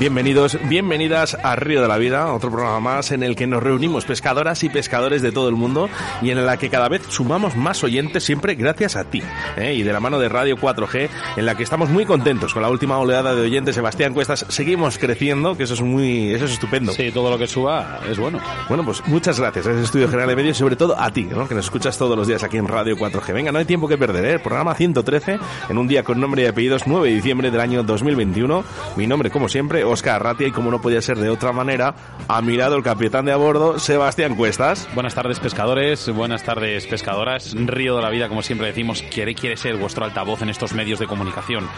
[0.00, 4.06] Bienvenidos, bienvenidas a Río de la Vida, otro programa más en el que nos reunimos
[4.06, 5.90] pescadoras y pescadores de todo el mundo
[6.22, 9.22] y en la que cada vez sumamos más oyentes siempre gracias a ti
[9.58, 9.74] ¿eh?
[9.74, 12.70] y de la mano de Radio 4G en la que estamos muy contentos con la
[12.70, 13.74] última oleada de oyentes.
[13.74, 16.92] Sebastián Cuestas, seguimos creciendo, que eso es muy, eso es estupendo.
[16.92, 18.40] Sí, todo lo que suba es bueno.
[18.70, 21.24] Bueno, pues muchas gracias a ese Estudio General de Medios y sobre todo a ti,
[21.24, 21.46] ¿no?
[21.46, 23.34] que nos escuchas todos los días aquí en Radio 4G.
[23.34, 24.38] Venga, no hay tiempo que perder, ¿eh?
[24.38, 25.38] Programa 113
[25.68, 28.64] en un día con nombre y apellidos 9 de diciembre del año 2021.
[28.96, 31.94] Mi nombre, como siempre, Oscar Ratia y como no podía ser de otra manera,
[32.28, 34.88] ha mirado el capitán de a bordo, Sebastián Cuestas.
[34.94, 37.54] Buenas tardes pescadores, buenas tardes pescadoras.
[37.54, 40.98] Río de la Vida, como siempre decimos, quiere, quiere ser vuestro altavoz en estos medios
[40.98, 41.68] de comunicación.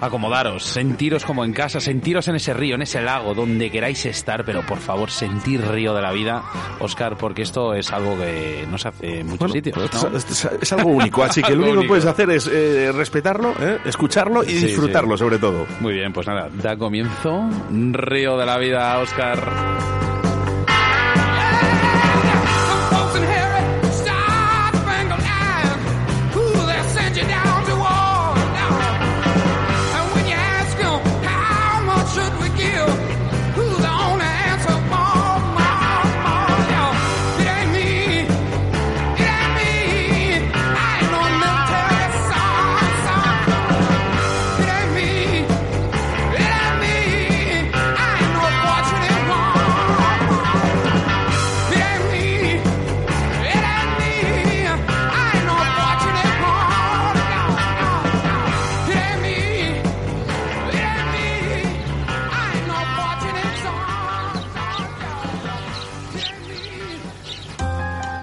[0.00, 4.44] Acomodaros, sentiros como en casa, sentiros en ese río, en ese lago, donde queráis estar,
[4.44, 6.42] pero por favor, sentir Río de la Vida,
[6.80, 9.76] Oscar, porque esto es algo que no se hace en muchos sitios.
[9.76, 10.16] ¿no?
[10.16, 13.54] Es, es, es, algo único, así que lo único que puedes hacer es eh, respetarlo,
[13.60, 15.24] eh, escucharlo y Sí, disfrutarlo sí.
[15.24, 15.66] sobre todo.
[15.80, 19.38] Muy bien, pues nada, da comienzo Río de la Vida, Oscar.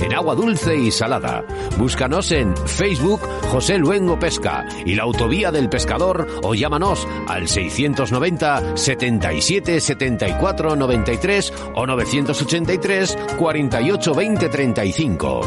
[0.00, 1.44] en agua dulce y salada.
[1.76, 8.76] Búscanos en Facebook José Luengo Pesca y la Autovía del Pescador o llámanos al 690
[8.76, 15.40] 77 74 93 o 983 48 20 35.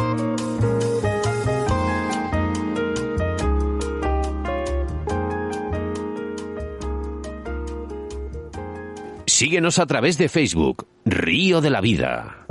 [9.42, 12.46] Síguenos a través de Facebook, Río de la Vida.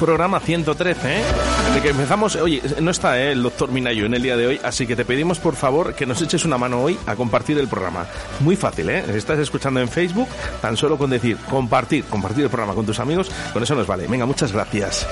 [0.00, 1.22] Programa 113, ¿eh?
[1.74, 3.32] De que empezamos, oye, no está ¿eh?
[3.32, 6.06] el doctor Minayo en el día de hoy, así que te pedimos por favor que
[6.06, 8.06] nos eches una mano hoy a compartir el programa.
[8.40, 9.04] Muy fácil, ¿eh?
[9.14, 10.28] Estás escuchando en Facebook,
[10.62, 14.06] tan solo con decir compartir, compartir el programa con tus amigos, con eso nos vale.
[14.06, 15.06] Venga, muchas gracias.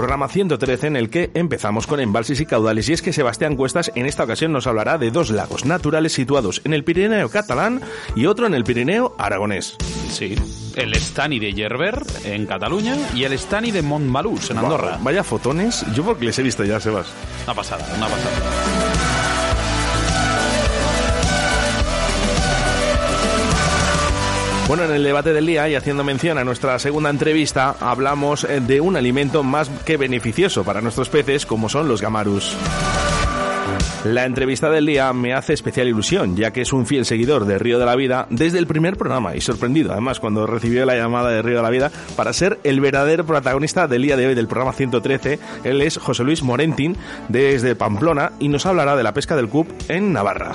[0.00, 3.92] Programa 113 en el que empezamos con embalses y caudales y es que Sebastián Cuestas
[3.94, 7.82] en esta ocasión nos hablará de dos lagos naturales situados en el Pirineo catalán
[8.16, 9.76] y otro en el Pirineo aragonés.
[10.10, 10.36] Sí,
[10.74, 14.92] el Stani de Yerber en Cataluña y el Stani de Montmalús en Andorra.
[14.92, 17.08] Va- Vaya fotones, yo porque les he visto ya, Sebas.
[17.44, 18.89] Una pasada, una pasada.
[24.70, 28.60] Bueno, en el debate del día y haciendo mención a nuestra segunda entrevista, hablamos eh,
[28.60, 32.56] de un alimento más que beneficioso para nuestros peces, como son los gamarus.
[34.04, 37.58] La entrevista del día me hace especial ilusión, ya que es un fiel seguidor de
[37.58, 41.30] Río de la Vida desde el primer programa y sorprendido además cuando recibió la llamada
[41.30, 44.46] de Río de la Vida para ser el verdadero protagonista del día de hoy del
[44.46, 45.40] programa 113.
[45.64, 46.96] Él es José Luis Morentín
[47.28, 50.54] desde Pamplona y nos hablará de la pesca del CUP en Navarra.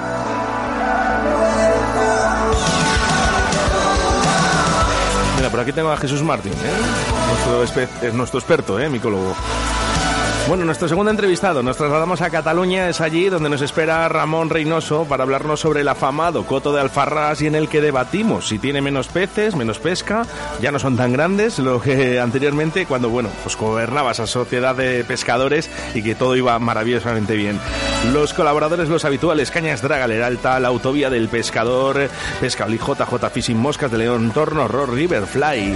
[5.37, 6.71] Mira, por aquí tengo a Jesús Martín, ¿eh?
[7.57, 8.89] nuestro, es nuestro experto, ¿eh?
[8.89, 9.35] micólogo.
[10.47, 15.05] Bueno, nuestro segundo entrevistado, nos trasladamos a Cataluña, es allí donde nos espera Ramón Reynoso
[15.05, 18.49] para hablarnos sobre el afamado Coto de Alfarrás y en el que debatimos.
[18.49, 20.21] Si tiene menos peces, menos pesca,
[20.61, 25.03] ya no son tan grandes lo que anteriormente cuando, bueno, pues gobernaba esa sociedad de
[25.03, 27.59] pescadores y que todo iba maravillosamente bien.
[28.13, 32.07] Los colaboradores, los habituales, Cañas Draga, Leralta, la Autovía del Pescador,
[32.39, 35.73] Pesca JJ Fishing Moscas de León Torno, Roar River Fly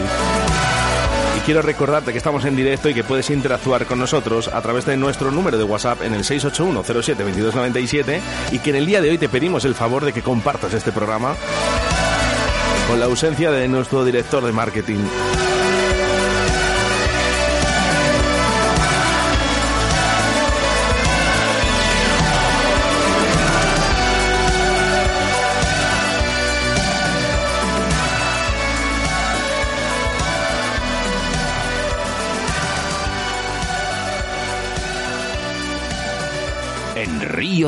[1.50, 4.96] quiero recordarte que estamos en directo y que puedes interactuar con nosotros a través de
[4.98, 8.20] nuestro número de WhatsApp en el 681-07-2297
[8.52, 10.92] y que en el día de hoy te pedimos el favor de que compartas este
[10.92, 11.36] programa
[12.88, 15.00] con la ausencia de nuestro director de marketing.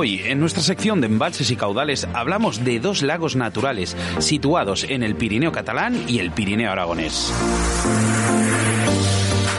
[0.00, 5.02] Hoy, en nuestra sección de embalses y caudales, hablamos de dos lagos naturales situados en
[5.02, 7.30] el Pirineo catalán y el Pirineo aragonés.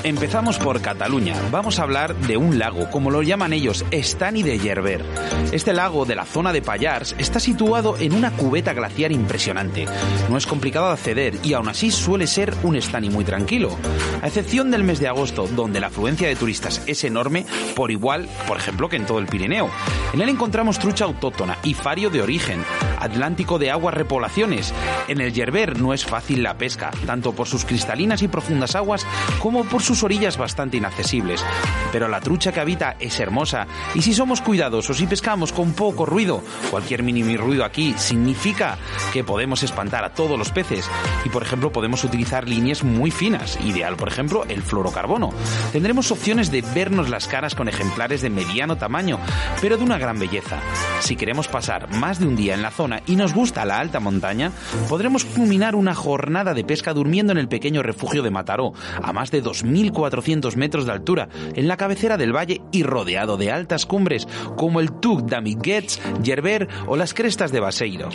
[0.04, 1.36] Empezamos por Cataluña.
[1.52, 5.06] Vamos a hablar de un lago, como lo llaman ellos, Estani de Yerber.
[5.52, 9.86] Este lago de la zona de Pallars está situado en una cubeta glaciar impresionante.
[10.28, 13.78] No es complicado de acceder y aún así suele ser un Estani muy tranquilo.
[14.24, 17.46] A excepción del mes de agosto, donde la afluencia de turistas es enorme,
[17.76, 19.70] por igual, por ejemplo, que en todo el Pirineo.
[20.14, 22.64] En él encontramos trucha autóctona y fario de origen,
[23.00, 24.74] Atlántico de aguas repoblaciones.
[25.08, 29.06] En el Yerber no es fácil la pesca, tanto por sus cristalinas y profundas aguas
[29.40, 31.44] como por sus orillas bastante inaccesibles.
[31.92, 36.06] Pero la trucha que habita es hermosa y si somos cuidadosos y pescamos con poco
[36.06, 38.78] ruido, cualquier mínimo ruido aquí significa
[39.12, 40.90] que podemos espantar a todos los peces
[41.26, 45.34] y por ejemplo podemos utilizar líneas muy finas, ideal por ejemplo el fluorocarbono.
[45.74, 49.20] Tendremos opciones de vernos las caras con ejemplares de mediano tamaño,
[49.60, 50.60] pero de una gran belleza.
[51.02, 54.00] Si queremos pasar más de un día en la zona y nos gusta la alta
[54.00, 54.54] montaña,
[54.88, 58.72] podremos culminar una jornada de pesca durmiendo en el pequeño refugio de Mataró,
[59.04, 59.42] a más de
[59.84, 64.80] 2.400 metros de altura, en la cabecera del valle y rodeado de altas cumbres como
[64.80, 68.10] el Tuc d'Amiguets, Yerber o las crestas de Baseiro.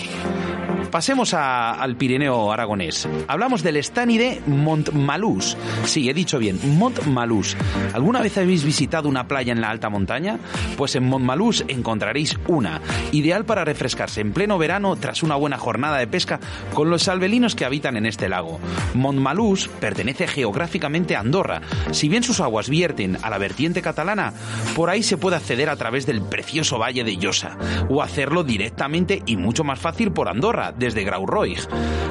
[0.96, 3.06] Pasemos al Pirineo aragonés.
[3.28, 5.54] Hablamos del Estani de Montmalús.
[5.84, 7.54] Sí, he dicho bien, Montmalús.
[7.92, 10.38] ¿Alguna vez habéis visitado una playa en la alta montaña?
[10.78, 12.80] Pues en Montmalús encontraréis una,
[13.12, 16.40] ideal para refrescarse en pleno verano tras una buena jornada de pesca
[16.72, 18.58] con los albelinos que habitan en este lago.
[18.94, 21.60] Montmalús pertenece geográficamente a Andorra.
[21.90, 24.32] Si bien sus aguas vierten a la vertiente catalana,
[24.74, 27.58] por ahí se puede acceder a través del precioso valle de Llosa,
[27.90, 31.58] o hacerlo directamente y mucho más fácil por Andorra, desde Grauroig.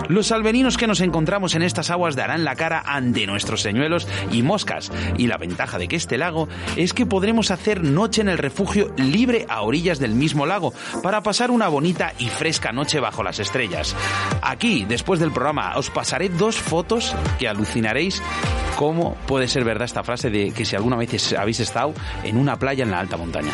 [0.09, 4.43] Los albeninos que nos encontramos en estas aguas darán la cara ante nuestros señuelos y
[4.43, 8.37] moscas, y la ventaja de que este lago es que podremos hacer noche en el
[8.37, 13.23] refugio libre a orillas del mismo lago para pasar una bonita y fresca noche bajo
[13.23, 13.95] las estrellas.
[14.41, 18.21] Aquí, después del programa, os pasaré dos fotos que alucinaréis
[18.75, 22.57] cómo puede ser verdad esta frase de que si alguna vez habéis estado en una
[22.57, 23.53] playa en la alta montaña.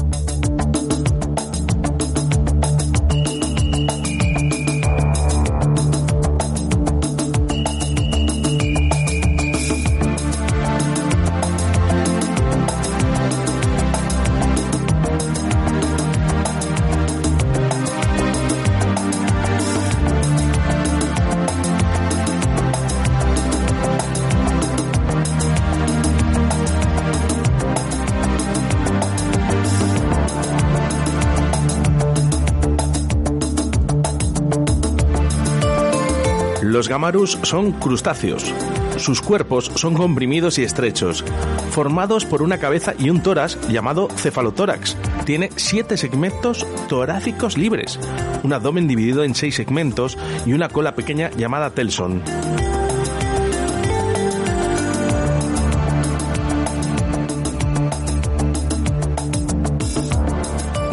[36.91, 38.53] Gamarus son crustáceos.
[38.97, 41.23] Sus cuerpos son comprimidos y estrechos,
[41.69, 44.97] formados por una cabeza y un tórax llamado cefalotórax.
[45.25, 47.97] Tiene siete segmentos torácicos libres,
[48.43, 52.21] un abdomen dividido en seis segmentos y una cola pequeña llamada telson.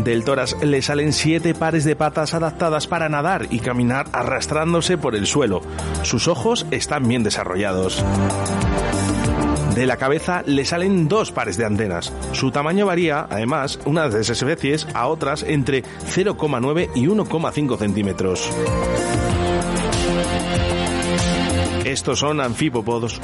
[0.08, 5.14] Del tórax le salen siete pares de patas adaptadas para nadar y caminar arrastrándose por
[5.14, 5.60] el suelo.
[6.02, 8.02] Sus ojos están bien desarrollados.
[9.74, 12.10] De la cabeza le salen dos pares de antenas.
[12.32, 18.50] Su tamaño varía, además, unas de esas especies a otras entre 0,9 y 1,5 centímetros.
[21.84, 23.20] Estos son anfípodos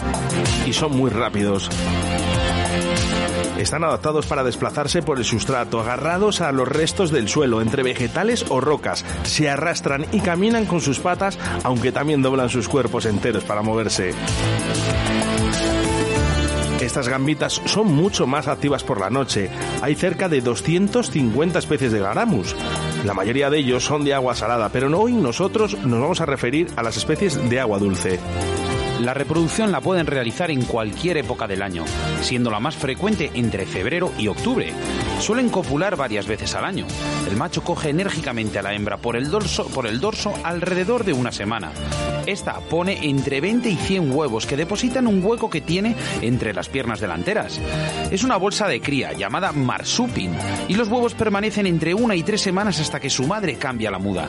[0.67, 1.71] y son muy rápidos.
[3.65, 8.45] Están adaptados para desplazarse por el sustrato, agarrados a los restos del suelo, entre vegetales
[8.51, 9.07] o rocas.
[9.23, 14.13] Se arrastran y caminan con sus patas, aunque también doblan sus cuerpos enteros para moverse.
[16.83, 19.49] Estas gambitas son mucho más activas por la noche.
[19.81, 22.55] Hay cerca de 250 especies de garamus.
[23.07, 26.71] La mayoría de ellos son de agua salada, pero hoy nosotros nos vamos a referir
[26.77, 28.21] a las especies de agua dulce.
[29.01, 31.85] La reproducción la pueden realizar en cualquier época del año,
[32.21, 34.73] siendo la más frecuente entre febrero y octubre.
[35.21, 36.87] Suelen copular varias veces al año.
[37.29, 41.13] El macho coge enérgicamente a la hembra por el dorso, por el dorso alrededor de
[41.13, 41.73] una semana.
[42.27, 46.69] Esta pone entre 20 y 100 huevos que depositan un hueco que tiene entre las
[46.69, 47.61] piernas delanteras.
[48.11, 50.33] Es una bolsa de cría llamada marsupin
[50.69, 53.99] y los huevos permanecen entre una y tres semanas hasta que su madre cambia la
[53.99, 54.29] muda.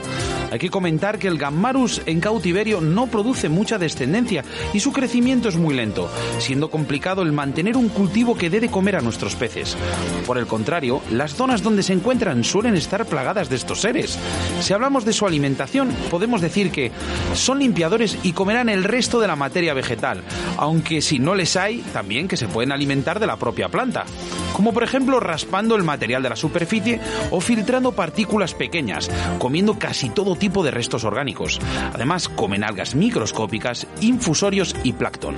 [0.51, 5.49] Hay que comentar que el gammarus en cautiverio no produce mucha descendencia y su crecimiento
[5.49, 6.09] es muy lento,
[6.39, 9.77] siendo complicado el mantener un cultivo que dé de comer a nuestros peces.
[10.25, 14.17] Por el contrario, las zonas donde se encuentran suelen estar plagadas de estos seres.
[14.59, 16.91] Si hablamos de su alimentación, podemos decir que
[17.33, 17.84] son limpiadores
[18.23, 20.23] y comerán el resto de la materia vegetal,
[20.57, 24.05] aunque si no les hay, también que se pueden alimentar de la propia planta,
[24.53, 26.99] como por ejemplo raspando el material de la superficie
[27.29, 31.59] o filtrando partículas pequeñas, comiendo casi todo tipo de restos orgánicos.
[31.93, 35.35] Además, comen algas microscópicas, infusorios y plancton.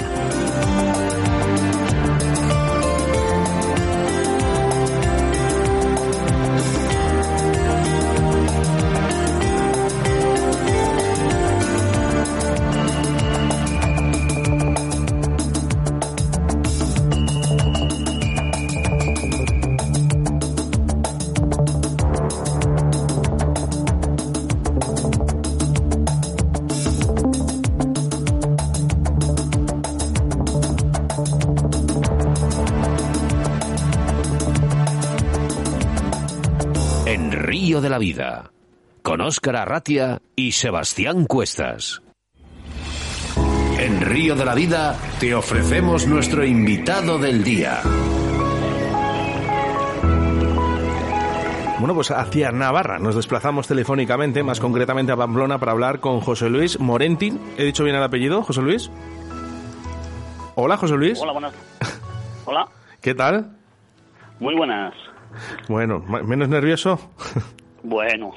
[37.97, 38.51] La Vida,
[39.01, 42.03] con Óscar Arratia y Sebastián Cuestas.
[43.79, 47.81] En Río de la Vida te ofrecemos nuestro invitado del día.
[51.79, 56.51] Bueno, pues hacia Navarra nos desplazamos telefónicamente, más concretamente a Pamplona, para hablar con José
[56.51, 57.39] Luis Morentin.
[57.57, 58.91] ¿He dicho bien el apellido, José Luis?
[60.53, 61.19] Hola, José Luis.
[61.19, 61.53] Hola, buenas.
[62.45, 62.67] Hola.
[63.01, 63.57] ¿Qué tal?
[64.39, 64.93] Muy buenas.
[65.67, 66.99] Bueno, ¿menos nervioso?
[67.83, 68.31] Bueno.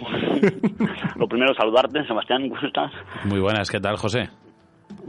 [1.16, 2.92] Lo primero, saludarte, Sebastián, ¿cómo estás?
[3.24, 4.28] Muy buenas, ¿qué tal, José?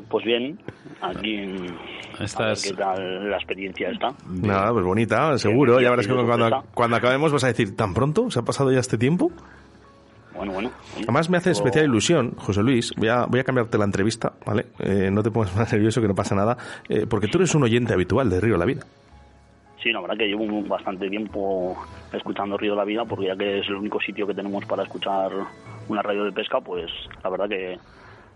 [0.10, 0.60] Pues bien,
[1.02, 1.68] aquí en...
[2.20, 2.64] Estás...
[2.64, 4.10] ¿Qué tal la experiencia está?
[4.28, 5.80] Nada, pues bonita, seguro.
[5.80, 8.30] ya verás que cuando, cuando acabemos vas a decir, ¿tan pronto?
[8.30, 9.32] ¿Se ha pasado ya este tiempo?
[10.36, 10.72] Bueno, bueno.
[10.96, 14.68] Además me hace especial ilusión, José Luis, voy a, voy a cambiarte la entrevista, ¿vale?
[14.80, 16.58] Eh, no te pongas más nervioso, que no pasa nada,
[16.90, 18.82] eh, porque tú eres un oyente habitual de Río La Vida.
[19.82, 21.76] Sí, la verdad que llevo bastante tiempo
[22.14, 24.84] escuchando Río de la Vida, porque ya que es el único sitio que tenemos para
[24.84, 25.32] escuchar
[25.88, 26.92] una radio de pesca, pues
[27.24, 27.80] la verdad que,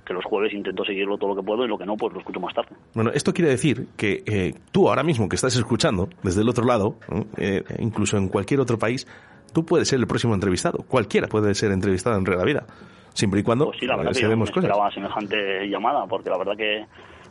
[0.05, 2.19] que los jueves intento seguirlo todo lo que puedo y lo que no, pues lo
[2.19, 2.75] escucho más tarde.
[2.95, 6.65] Bueno, esto quiere decir que eh, tú ahora mismo que estás escuchando desde el otro
[6.65, 6.95] lado,
[7.37, 9.07] eh, incluso en cualquier otro país,
[9.53, 10.79] tú puedes ser el próximo entrevistado.
[10.87, 12.65] Cualquiera puede ser entrevistado en Río de la Vida,
[13.13, 14.63] siempre y cuando pues sí, la verdad que yo demos me cosas.
[14.69, 16.85] esperaba semejante llamada, porque la verdad que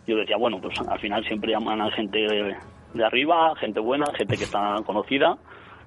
[0.07, 2.57] yo decía, bueno, pues al final siempre llaman a gente
[2.95, 5.37] de arriba, gente buena, gente que está conocida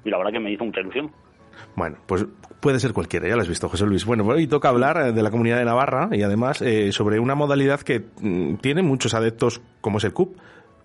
[0.03, 1.11] y la verdad que me hizo mucha ilusión.
[1.75, 2.25] Bueno, pues
[2.61, 4.05] puede ser cualquiera, ya lo has visto, José Luis.
[4.05, 7.35] Bueno, hoy toca hablar eh, de la comunidad de Navarra y además eh, sobre una
[7.35, 10.37] modalidad que mm, tiene muchos adeptos como es el CUP.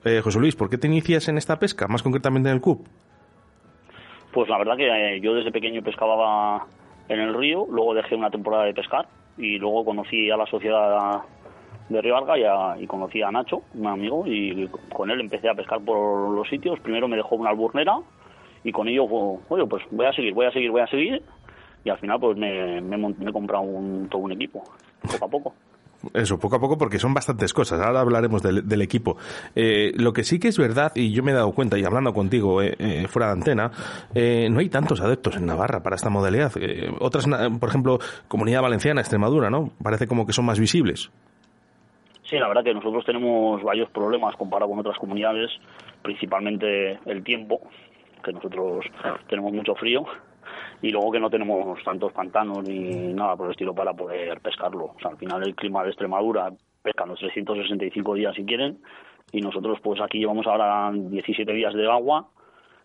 [0.05, 2.87] Eh, José Luis, ¿por qué te inicias en esta pesca, más concretamente en el CUP?
[4.33, 6.67] Pues la verdad que yo desde pequeño pescaba
[7.09, 11.23] en el río, luego dejé una temporada de pescar y luego conocí a la sociedad
[11.89, 15.81] de Río Alga y, conocí a Nacho, un amigo, y con él empecé a pescar
[15.81, 16.81] por los sitios.
[16.81, 17.99] Primero me dejó una alburnera
[18.65, 21.23] y con ello, oye, pues voy a seguir, voy a seguir, voy a seguir.
[21.85, 24.63] Y al final, pues me, me, me he comprado un, todo un equipo,
[25.03, 25.55] poco a poco.
[26.15, 27.81] Eso, poco a poco, porque son bastantes cosas.
[27.81, 29.17] Ahora hablaremos del, equipo.
[29.55, 32.13] Eh, lo que sí que es verdad, y yo me he dado cuenta, y hablando
[32.13, 33.71] contigo eh, eh, fuera de antena,
[34.15, 36.53] no hay tantos adeptos en Navarra para esta modalidad.
[36.99, 37.27] otras,
[37.59, 37.99] por ejemplo,
[38.29, 39.71] Comunidad Valenciana, Extremadura, ¿no?
[39.83, 41.11] Parece como que son más visibles.
[42.33, 45.51] Sí, la verdad que nosotros tenemos varios problemas comparado con otras comunidades,
[46.01, 47.61] principalmente el tiempo,
[48.25, 48.87] que nosotros
[49.29, 50.07] tenemos mucho frío
[50.81, 54.95] y luego que no tenemos tantos pantanos ni nada por el estilo para poder pescarlo.
[54.97, 56.51] O sea, al final el clima de Extremadura
[56.83, 58.79] pescan los 365 días si quieren
[59.31, 62.29] y nosotros pues aquí llevamos ahora 17 días de agua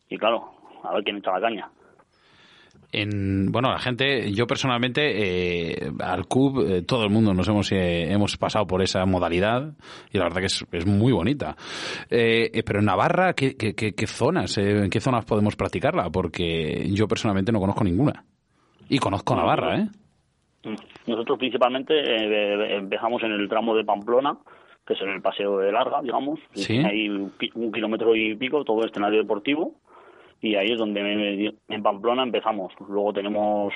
[0.09, 1.71] y claro, a ver quién echa la caña
[2.91, 5.01] en bueno la gente yo personalmente
[5.83, 9.73] eh, al CUB eh, todo el mundo nos hemos eh, hemos pasado por esa modalidad
[10.11, 11.55] y la verdad que es, es muy bonita.
[12.09, 17.51] Pero en Navarra ¿qué, qué, qué, zonas en qué zonas podemos practicarla porque yo personalmente
[17.51, 18.23] no conozco ninguna.
[18.89, 19.87] Y conozco Navarra eh
[21.05, 24.37] nosotros principalmente empezamos en el tramo de Pamplona
[24.85, 26.39] que es en el paseo de larga digamos.
[26.53, 26.77] ¿Sí?
[26.77, 29.75] hay un, un kilómetro y pico todo escenario deportivo
[30.41, 32.73] y ahí es donde en Pamplona empezamos.
[32.87, 33.73] Luego tenemos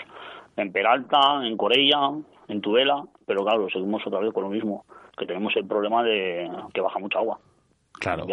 [0.55, 2.11] en Peralta, en Corella,
[2.47, 4.85] en Tudela, pero claro, seguimos otra vez con lo mismo,
[5.17, 7.39] que tenemos el problema de que baja mucha agua.
[7.93, 8.25] Claro.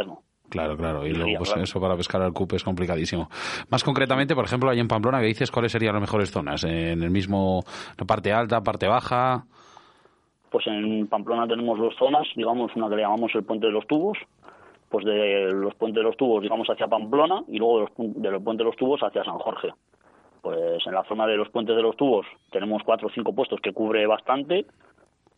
[0.48, 1.06] Claro, claro.
[1.06, 3.28] Y luego, pues eso para pescar al CUP es complicadísimo.
[3.70, 6.64] Más concretamente, por ejemplo, ahí en Pamplona, ¿qué dices cuáles serían las mejores zonas?
[6.64, 7.62] ¿En el mismo,
[8.06, 9.44] parte alta, parte baja?
[10.50, 13.86] Pues en Pamplona tenemos dos zonas, digamos, una que le llamamos el Puente de los
[13.86, 14.16] Tubos,
[14.88, 18.31] pues de los puentes de los tubos, digamos, hacia Pamplona y luego de los, de
[18.31, 19.72] los puentes de los tubos hacia San Jorge.
[20.40, 23.61] Pues en la zona de los puentes de los tubos tenemos cuatro o cinco puestos
[23.61, 24.66] que cubre bastante,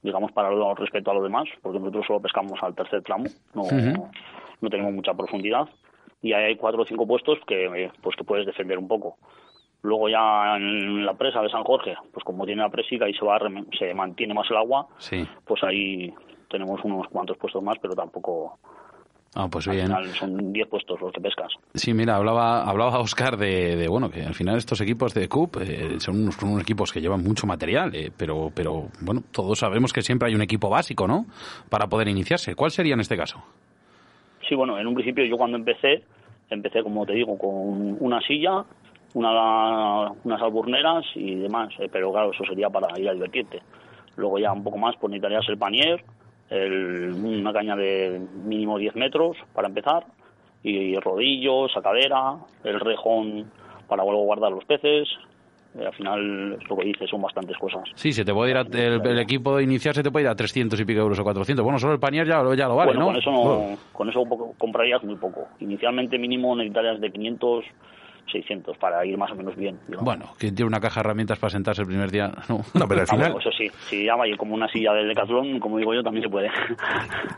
[0.03, 3.63] digamos, para lo, respecto a lo demás, porque nosotros solo pescamos al tercer tramo, no,
[4.61, 5.69] no tenemos mucha profundidad.
[6.23, 9.17] Y ahí hay cuatro o cinco puestos que, pues, que puedes defender un poco.
[9.83, 13.25] Luego ya en la presa de San Jorge, pues como tiene la presica y se
[13.25, 13.39] va
[13.79, 14.87] se mantiene más el agua,
[15.47, 16.13] pues ahí
[16.51, 18.59] tenemos unos cuantos puestos más, pero tampoco
[19.35, 19.89] Ah, pues bien.
[20.15, 21.53] son 10 puestos los que pescas.
[21.75, 26.01] Sí, mira, hablaba, hablaba Oscar de, bueno, que al final estos equipos de CUP eh,
[26.01, 30.29] son, unos, equipos que llevan mucho material, eh, pero, pero bueno, todos sabemos que siempre
[30.29, 31.27] hay un equipo básico, ¿no?
[31.69, 32.57] Para poder iniciarse.
[32.57, 33.41] ¿Cuál sería en este caso?
[34.49, 36.03] Sí, bueno, en un principio yo cuando empecé,
[36.49, 38.65] empecé, como te digo, con una silla,
[39.15, 43.63] una, unas alburneras y demás, eh, pero claro, eso sería para ir a divertirte.
[44.17, 46.05] Luego ya un poco más, pues necesitarías el panier,
[46.51, 50.05] el, una caña de mínimo 10 metros para empezar,
[50.63, 53.51] y rodillos, sacadera, el rejón
[53.89, 55.09] para luego guardar los peces.
[55.79, 57.83] Eh, al final, es lo que dices, son bastantes cosas.
[57.95, 60.79] Sí, se te puede ir a, el, equipo inicial se te puede ir a 300
[60.81, 61.63] y pico euros o 400.
[61.63, 63.07] Bueno, solo el panier ya, ya lo vale, ¿no?
[63.07, 64.25] Con eso, no, con eso
[64.59, 65.47] comprarías muy poco.
[65.61, 67.65] Inicialmente mínimo necesitarías de 500
[68.31, 69.79] 600 para ir más o menos bien.
[70.01, 72.61] Bueno, quien tiene una caja de herramientas para sentarse el primer día, no.
[72.89, 73.37] pero al ah, final...
[73.39, 76.31] eso sí, si llama y como una silla del Decathlon, como digo yo, también se
[76.31, 76.51] puede.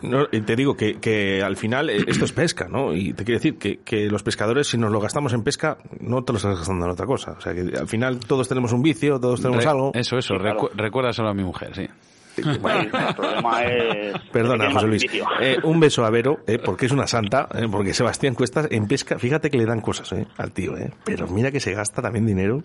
[0.02, 2.92] No, te digo que, que al final eh, esto es pesca, ¿no?
[2.92, 6.24] Y te quiero decir que, que los pescadores, si nos lo gastamos en pesca, no
[6.24, 7.32] te lo estás gastando en otra cosa.
[7.32, 9.92] O sea, que al final todos tenemos un vicio, todos tenemos algo.
[9.94, 11.88] Eso, eso, recuérdaselo a mi mujer, sí.
[12.36, 14.20] El problema es...
[14.32, 15.06] Perdona, José Luis.
[15.40, 18.86] Eh, un beso a Vero, eh, porque es una santa, eh, porque Sebastián Cuestas en
[18.86, 20.72] pesca, fíjate que le dan cosas al tío,
[21.04, 22.62] pero mira que se gasta también dinero.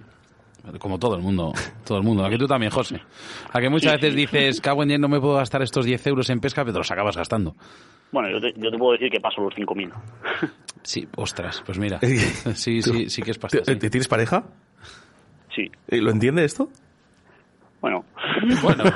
[0.80, 1.54] Como todo el mundo,
[1.86, 2.26] todo el mundo.
[2.26, 3.00] A que tú también, José.
[3.54, 6.30] A que muchas veces dices, cago en día, no me puedo gastar estos 10 euros
[6.30, 7.56] en pesca, pero te los acabas gastando.
[8.12, 9.92] Bueno, yo te, yo te puedo decir que paso los 5.000.
[10.84, 12.00] Sí, ostras, pues mira.
[12.56, 13.62] Sí, sí, sí que es pasar.
[13.62, 14.46] ¿Tienes pareja?
[15.54, 15.70] Sí.
[15.90, 16.70] ¿Lo entiende esto?
[17.82, 18.04] Bueno.
[18.62, 18.84] Bueno.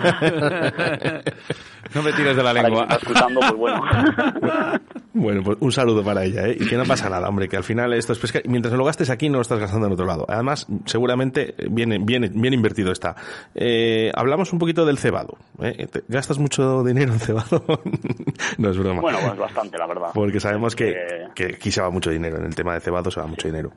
[1.94, 2.88] no me tires de la lengua.
[2.90, 3.82] escuchando, pues bueno.
[5.14, 6.58] bueno, pues un saludo para ella, ¿eh?
[6.60, 8.40] Y que no pasa nada, hombre, que al final esto es pesca.
[8.46, 10.26] Mientras no lo gastes aquí, no lo estás gastando en otro lado.
[10.28, 13.16] Además, seguramente viene bien, bien invertido está.
[13.54, 15.38] Eh, hablamos un poquito del cebado.
[15.62, 15.88] ¿eh?
[16.08, 17.64] ¿Gastas mucho dinero en cebado?
[18.58, 19.02] no es broma.
[19.02, 20.10] Bueno, pues bastante, la verdad.
[20.14, 20.96] Porque sabemos que,
[21.36, 22.38] que aquí se va mucho dinero.
[22.38, 23.72] En el tema de cebado se va mucho dinero.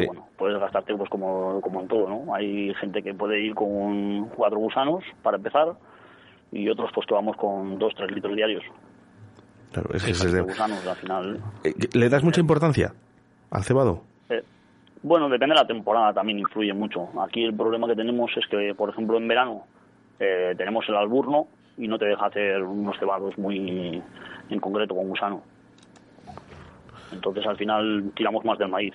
[0.00, 2.34] Sí, bueno, puedes gastarte pues como, como en todo, ¿no?
[2.34, 5.74] Hay gente que puede ir con cuatro gusanos para empezar
[6.52, 8.62] y otros pues que vamos con dos, tres litros diarios.
[9.72, 11.40] Claro, es, que es- de- gusanos, al final.
[11.64, 12.92] Eh, ¿Le das mucha importancia
[13.50, 14.02] al cebado?
[14.30, 14.42] Eh,
[15.02, 17.08] bueno, depende de la temporada, también influye mucho.
[17.22, 19.66] Aquí el problema que tenemos es que, por ejemplo, en verano
[20.18, 21.46] eh, tenemos el alburno
[21.78, 24.02] y no te deja hacer unos cebados muy
[24.48, 25.42] en concreto con gusano.
[27.12, 28.94] Entonces al final tiramos más del maíz.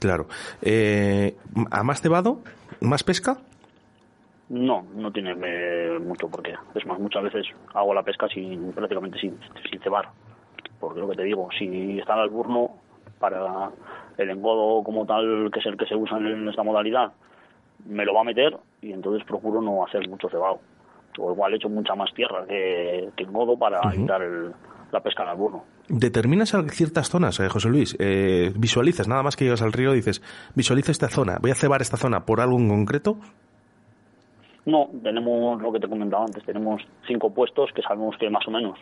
[0.00, 0.26] Claro.
[0.62, 1.36] Eh,
[1.70, 2.38] ¿A más cebado?
[2.80, 3.38] ¿Más pesca?
[4.48, 6.54] No, no tiene eh, mucho por qué.
[6.74, 9.38] Es más, muchas veces hago la pesca sin prácticamente sin,
[9.70, 10.08] sin cebar.
[10.80, 12.70] Porque lo que te digo, si está el alburno
[13.18, 13.70] para
[14.16, 17.12] el engodo como tal, que es el que se usa en esta modalidad,
[17.86, 20.60] me lo va a meter y entonces procuro no hacer mucho cebado.
[21.18, 24.52] O igual echo mucha más tierra que, que engodo para evitar el-
[24.92, 25.64] la pesca en alburno.
[25.88, 27.96] ¿Determinas ciertas zonas, eh, José Luis?
[27.98, 29.08] Eh, ¿Visualizas?
[29.08, 30.22] Nada más que llegas al río dices,
[30.54, 33.18] visualiza esta zona, voy a cebar esta zona por algo en concreto.
[34.66, 38.50] No, tenemos lo que te comentaba antes, tenemos cinco puestos que sabemos que más o
[38.50, 38.78] menos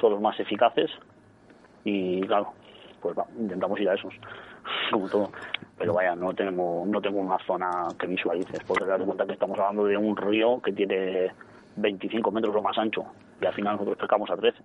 [0.00, 0.90] son los más eficaces
[1.84, 2.52] y claro,
[3.00, 4.14] pues va, intentamos ir a esos,
[4.90, 5.30] como todo.
[5.76, 9.58] Pero vaya, no tenemos, no tengo una zona que visualices, porque date cuenta que estamos
[9.58, 11.32] hablando de un río que tiene
[11.76, 13.04] 25 metros lo más ancho
[13.40, 14.58] y al final nosotros pescamos a 13.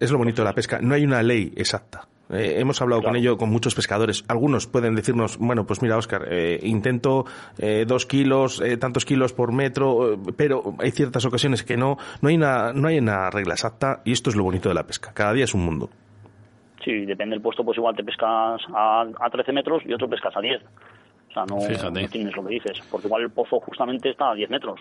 [0.00, 2.08] Es lo bonito de la pesca, no hay una ley exacta.
[2.32, 4.24] Eh, hemos hablado con ello con muchos pescadores.
[4.26, 7.26] Algunos pueden decirnos, bueno, pues mira, Oscar, eh, intento
[7.58, 11.98] eh, dos kilos, eh, tantos kilos por metro, eh, pero hay ciertas ocasiones que no,
[12.22, 14.84] no hay una, no hay una regla exacta y esto es lo bonito de la
[14.84, 15.12] pesca.
[15.12, 15.90] Cada día es un mundo.
[16.82, 20.34] Sí, depende del puesto, pues igual te pescas a, a 13 metros y otro pescas
[20.34, 20.62] a 10.
[21.28, 21.58] O sea, no
[22.08, 24.80] tienes lo que dices, porque igual el pozo justamente está a 10 metros.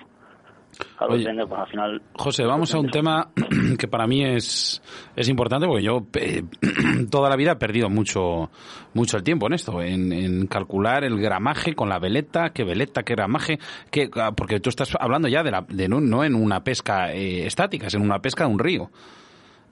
[0.99, 1.23] Oye.
[1.47, 2.01] pues al final...
[2.13, 3.29] José, vamos a un tema
[3.77, 4.81] que para mí es,
[5.15, 6.43] es importante porque yo eh,
[7.09, 8.49] toda la vida he perdido mucho,
[8.93, 13.03] mucho el tiempo en esto, en, en calcular el gramaje con la veleta, qué veleta,
[13.03, 16.35] qué gramaje, qué- ah, porque tú estás hablando ya de, la, de no, no en
[16.35, 18.89] una pesca eh, estática, es en una pesca de un río.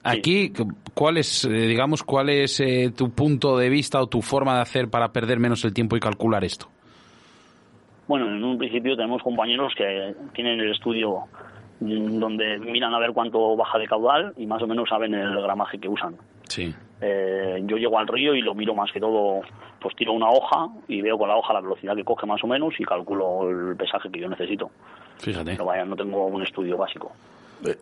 [0.02, 0.50] Aquí,
[0.94, 4.62] ¿cuál es, eh, digamos, cuál es eh, tu punto de vista o tu forma de
[4.62, 6.68] hacer para perder menos el tiempo y calcular esto?
[8.10, 11.26] Bueno, en un principio tenemos compañeros que tienen el estudio
[11.78, 15.40] mm, donde miran a ver cuánto baja de caudal y más o menos saben el
[15.40, 16.16] gramaje que usan.
[16.48, 16.74] Sí.
[17.00, 19.42] Eh, yo llego al río y lo miro más que todo,
[19.80, 22.48] pues tiro una hoja y veo con la hoja la velocidad que coge más o
[22.48, 24.72] menos y calculo el pesaje que yo necesito.
[25.18, 25.52] Fíjate.
[25.52, 27.12] Pero vaya, no tengo un estudio básico.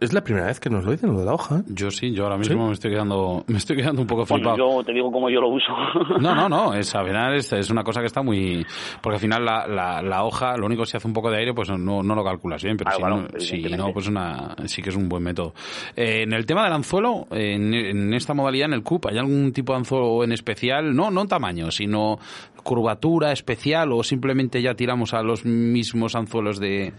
[0.00, 1.58] Es la primera vez que nos lo dicen lo de la hoja.
[1.58, 1.62] ¿eh?
[1.68, 4.78] Yo sí, yo ahora mismo me estoy quedando, me estoy quedando un poco Bueno, flipado.
[4.78, 5.72] yo te digo cómo yo lo uso.
[6.20, 8.66] No, no, no, es, al final es, es una cosa que está muy...
[9.00, 11.38] Porque al final la, la, la hoja, lo único que si hace un poco de
[11.38, 13.76] aire, pues no, no lo calculas bien, pero Ah, si, no, si evidentemente.
[13.76, 15.54] no, pues una, sí que es un buen método.
[15.96, 19.52] Eh, en el tema del anzuelo, en, en esta modalidad, en el CUP, ¿hay algún
[19.52, 20.94] tipo de anzuelo en especial?
[20.94, 22.18] No, no tamaño, sino
[22.62, 26.92] curvatura especial o simplemente ya tiramos a los mismos anzuelos de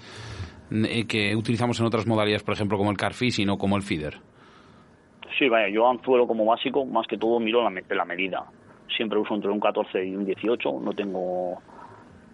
[1.08, 4.18] que utilizamos en otras modalidades, por ejemplo, como el carfish y no como el feeder.
[5.38, 8.44] Sí, vaya, yo anzuelo como básico, más que todo miro la, me- la medida.
[8.96, 11.62] Siempre uso entre un 14 y un 18, no tengo, o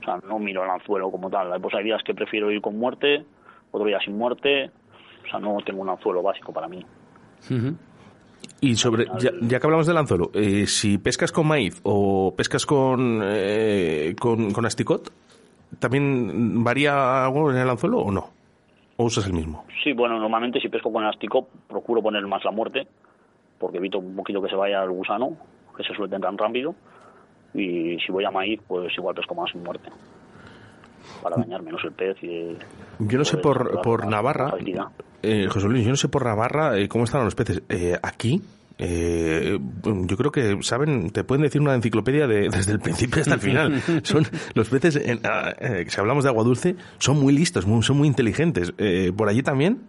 [0.03, 1.59] sea, no miro el anzuelo como tal.
[1.61, 3.23] Pues hay días que prefiero ir con muerte,
[3.71, 4.71] otro día sin muerte,
[5.25, 6.83] o sea, no tengo un anzuelo básico para mí.
[8.61, 12.65] Y sobre, ya, ya que hablamos del anzuelo, eh, si pescas con maíz o pescas
[12.65, 15.11] con, eh, con, con asticot,
[15.79, 18.29] ¿también varía algo en el anzuelo o no?
[18.97, 19.65] ¿O usas el mismo?
[19.83, 22.87] Sí, bueno, normalmente si pesco con elástico procuro poner más la muerte,
[23.59, 25.37] porque evito un poquito que se vaya el gusano,
[25.75, 26.75] que se suelten tan rápido.
[27.53, 29.89] Y si voy a maíz, pues igual pesco más muerte,
[31.21, 32.57] para dañar menos el pez y...
[32.99, 34.53] Yo no sé por, por Navarra,
[35.21, 37.63] eh, José Luis, yo no sé por Navarra eh, cómo están los peces.
[37.69, 38.41] Eh, aquí,
[38.77, 43.35] eh, yo creo que saben, te pueden decir una enciclopedia de, desde el principio hasta
[43.35, 43.81] el final.
[44.03, 47.83] Son los peces, en- ah, eh, si hablamos de agua dulce, son muy listos, muy-
[47.83, 48.73] son muy inteligentes.
[48.77, 49.81] Eh, ¿Por allí también?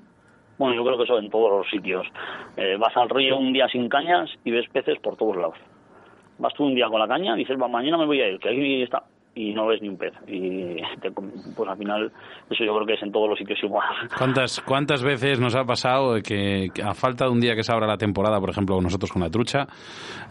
[0.59, 2.07] Bueno, yo creo que eso en todos los sitios.
[2.57, 5.57] Eh, vas al río un día sin cañas y ves peces por todos lados.
[6.39, 8.39] Vas tú un día con la caña y dices, va, mañana me voy a ir,
[8.39, 9.03] que ahí está,
[9.39, 10.15] y no ves ni un pez.
[10.27, 12.11] Y te- pues al final,
[12.51, 13.85] eso yo creo que es en todos los sitios igual.
[14.17, 17.71] ¿Cuántas, ¿Cuántas veces nos ha pasado que, que a falta de un día que se
[17.71, 19.67] abra la temporada, por ejemplo, nosotros con la trucha,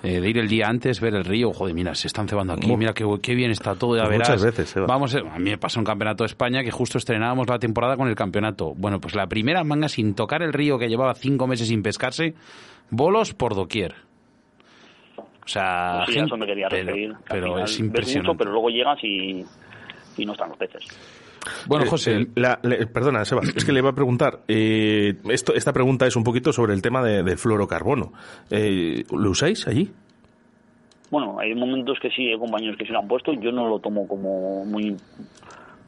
[0.01, 2.71] eh, de ir el día antes, ver el río, joder, mira, se están cebando aquí,
[2.71, 2.79] Uf.
[2.79, 4.29] mira qué, qué bien está todo, ya Pues verás.
[4.29, 4.87] muchas veces, Seba.
[4.87, 7.95] Vamos, eh, a mí me pasó en Campeonato de España que justo estrenábamos la temporada
[7.97, 8.73] con el campeonato.
[8.75, 12.33] Bueno, pues la primera manga sin tocar el río que llevaba cinco meses sin pescarse,
[12.89, 13.93] bolos por doquier.
[15.45, 17.11] O sea, Pues sí, gente- eso me quería pero- referir.
[17.11, 18.27] al Pero, final es impresionante.
[18.27, 19.45] mucho, pero luego llegas y,
[20.17, 20.83] y no están los peces.
[21.67, 24.39] Bueno, Eh, José, eh, la- le- perdona, Seba, es que le iba a preguntar.
[24.47, 28.11] eh, esto, esta pregunta es un poquito sobre el tema de- del fluorocarbono.
[28.49, 29.91] Eh, ¿Lo usáis allí?
[31.11, 33.77] Bueno, hay momentos que sí, hay compañeros que sí lo han puesto, yo no lo
[33.79, 34.97] tomo como muy,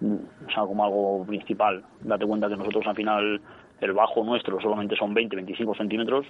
[0.03, 1.83] o sea, como algo principal.
[2.01, 3.41] Date cuenta que nosotros al final,
[3.81, 6.25] el bajo nuestro solamente son 20, 25 centímetros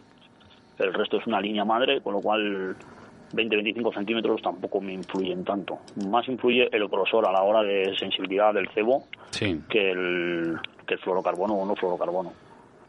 [0.80, 2.76] El resto es una línea madre, con lo cual
[3.34, 5.80] 20-25 centímetros tampoco me influyen tanto.
[6.10, 11.00] Más influye el grosor a la hora de sensibilidad del cebo que, el, que el
[11.00, 12.34] fluorocarbono o no fluorocarbono.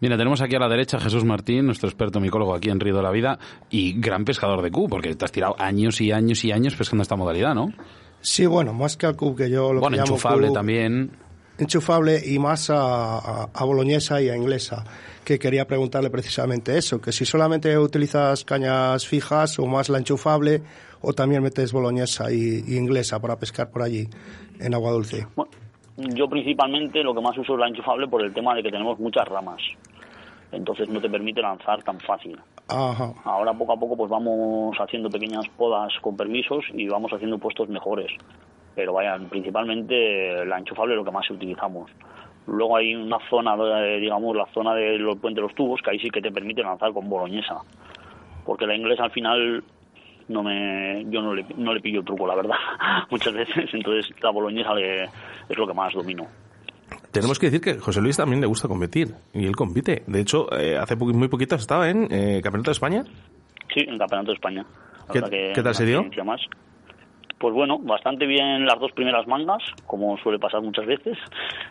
[0.01, 2.96] Mira, tenemos aquí a la derecha a Jesús Martín, nuestro experto micólogo aquí en Río
[2.96, 6.44] de la Vida y gran pescador de Q, porque te has tirado años y años
[6.44, 7.72] y años pescando esta modalidad, ¿no?
[8.20, 11.11] Sí, bueno, más que al Q, que yo lo bueno, que enchufable también.
[11.59, 14.85] Enchufable y más a, a, boloñesa y a inglesa,
[15.29, 20.62] que quería preguntarle precisamente eso, que si solamente utilizas cañas fijas o más la enchufable
[21.03, 24.09] o también metes boloñesa y, y inglesa para pescar por allí
[24.59, 25.27] en agua dulce.
[25.37, 25.51] Bueno,
[25.97, 28.99] yo principalmente lo que más uso es la enchufable por el tema de que tenemos
[28.99, 29.61] muchas ramas
[30.53, 32.38] entonces no te permite lanzar tan fácil.
[32.69, 37.69] Ahora poco a poco pues vamos haciendo pequeñas podas con permisos y vamos haciendo puestos
[37.69, 38.11] mejores.
[38.75, 41.91] Pero vayan, principalmente la enchufable es lo que más utilizamos.
[42.48, 43.54] Luego hay una zona,
[44.00, 46.62] digamos, la zona de los puentes de los tubos, que ahí sí que te permite
[46.62, 47.58] lanzar con boloñesa.
[48.44, 49.62] Porque la inglesa al final
[50.28, 52.56] no me yo no le, no le pillo el truco, la verdad,
[53.11, 53.68] muchas veces.
[53.72, 54.70] Entonces la boloñesa
[55.48, 56.26] es lo que más domino.
[57.12, 60.02] Tenemos que decir que José Luis también le gusta competir y él compite.
[60.06, 63.04] De hecho, eh, hace muy poquito estaba en eh, Campeonato de España.
[63.74, 64.64] Sí, en Campeonato de España.
[65.12, 66.04] ¿Qué, tal se dio?
[66.24, 66.40] Más.
[67.38, 71.16] Pues bueno, bastante bien las dos primeras mangas, como suele pasar muchas veces.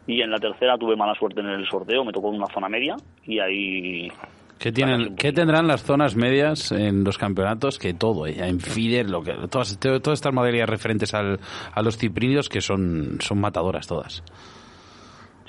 [0.05, 2.95] Y en la tercera tuve mala suerte en el sorteo, me tocó una zona media
[3.25, 4.09] y ahí
[4.59, 7.77] ¿Qué, tienen, ¿Qué tendrán las zonas medias en los campeonatos?
[7.77, 11.39] Que todo, eh, en FIDE, lo que, todas, todas estas modalidades referentes al,
[11.73, 14.23] a los ciprínidos que son, son matadoras todas.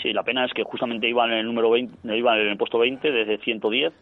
[0.02, 2.78] Sí, la pena es que justamente iba en el número 20, iba en el puesto
[2.78, 3.92] 20 desde 110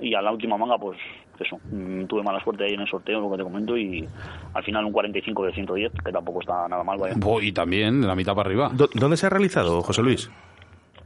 [0.00, 0.98] y a la última manga, pues
[1.38, 4.06] eso, mm, tuve mala suerte ahí en el sorteo, lo que te comento, y
[4.52, 7.14] al final un 45 de 110, que tampoco está nada mal, vaya.
[7.42, 8.70] Y también de la mitad para arriba.
[8.72, 10.30] ¿Dónde se ha realizado, José Luis?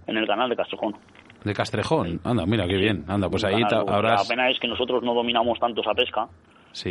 [0.07, 0.97] En el canal de Castrejón.
[1.45, 4.29] De Castrejón, anda, mira qué bien, anda, pues ahí habrás...
[4.29, 6.29] La pena es que nosotros no dominamos tanto esa pesca,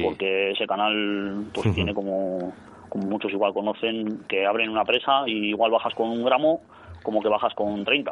[0.04, 2.54] porque ese canal pues tiene como,
[2.90, 6.62] como muchos igual conocen, que abren una presa y igual bajas con un gramo
[7.04, 8.12] como que bajas con 30.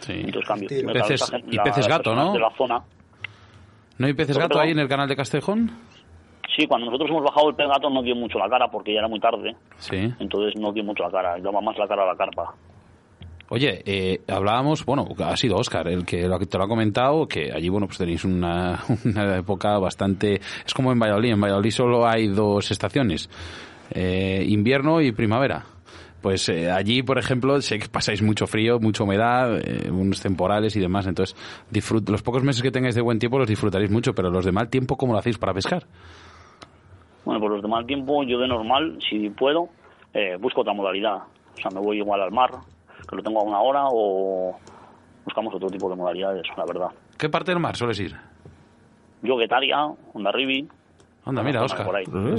[0.00, 0.12] Sí.
[0.12, 0.72] Entonces cambios.
[0.72, 2.32] Peces, y peces gato, ¿no?
[2.32, 2.82] De la zona.
[3.98, 5.70] ¿No hay peces gato ahí en el canal de Castejón?
[6.56, 9.00] Sí, cuando nosotros hemos bajado el pez gato no dio mucho la cara porque ya
[9.00, 9.54] era muy tarde.
[9.76, 10.12] Sí.
[10.18, 12.54] Entonces no dio mucho la cara, daba más la cara a la carpa.
[13.48, 17.68] Oye, eh, hablábamos, bueno, ha sido Oscar el que te lo ha comentado, que allí,
[17.68, 20.40] bueno, pues tenéis una, una época bastante...
[20.66, 23.30] Es como en Valladolid, en Valladolid solo hay dos estaciones,
[23.90, 25.64] eh, invierno y primavera.
[26.26, 30.74] Pues eh, allí, por ejemplo, sé que pasáis mucho frío, mucha humedad, eh, unos temporales
[30.74, 31.06] y demás.
[31.06, 31.36] Entonces,
[31.70, 34.50] disfrut los pocos meses que tengáis de buen tiempo los disfrutaréis mucho, pero los de
[34.50, 35.84] mal tiempo, ¿cómo lo hacéis para pescar?
[37.24, 39.68] Bueno, pues los de mal tiempo, yo de normal, si puedo,
[40.12, 41.18] eh, busco otra modalidad.
[41.18, 42.50] O sea, me voy igual al mar,
[43.08, 44.58] que lo tengo a una hora, o
[45.24, 46.88] buscamos otro tipo de modalidades, la verdad.
[47.16, 48.16] ¿Qué parte del mar sueles ir?
[49.22, 49.76] Yo, Guetaria,
[50.32, 50.66] Rivi.
[51.24, 51.86] Anda, mira, Oscar.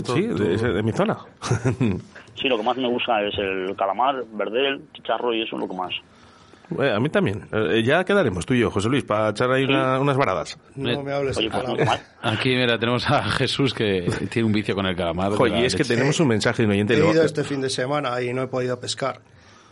[0.04, 1.20] Sí, de, mi zona.
[2.40, 5.68] sí, lo que más me gusta es el calamar, verdel, chicharro y eso es lo
[5.68, 5.94] que más.
[6.94, 7.48] a mí también.
[7.52, 10.58] Eh, ya quedaremos tú y yo, José Luis, para echar ahí unas baradas.
[10.76, 14.86] No me hables Oye, pues Aquí, mira, tenemos a Jesús que tiene un vicio con
[14.86, 15.34] el calamar.
[15.40, 16.94] Oye, es que tenemos un mensaje de un oyente.
[16.94, 19.22] He ido este fin de semana y no he podido pescar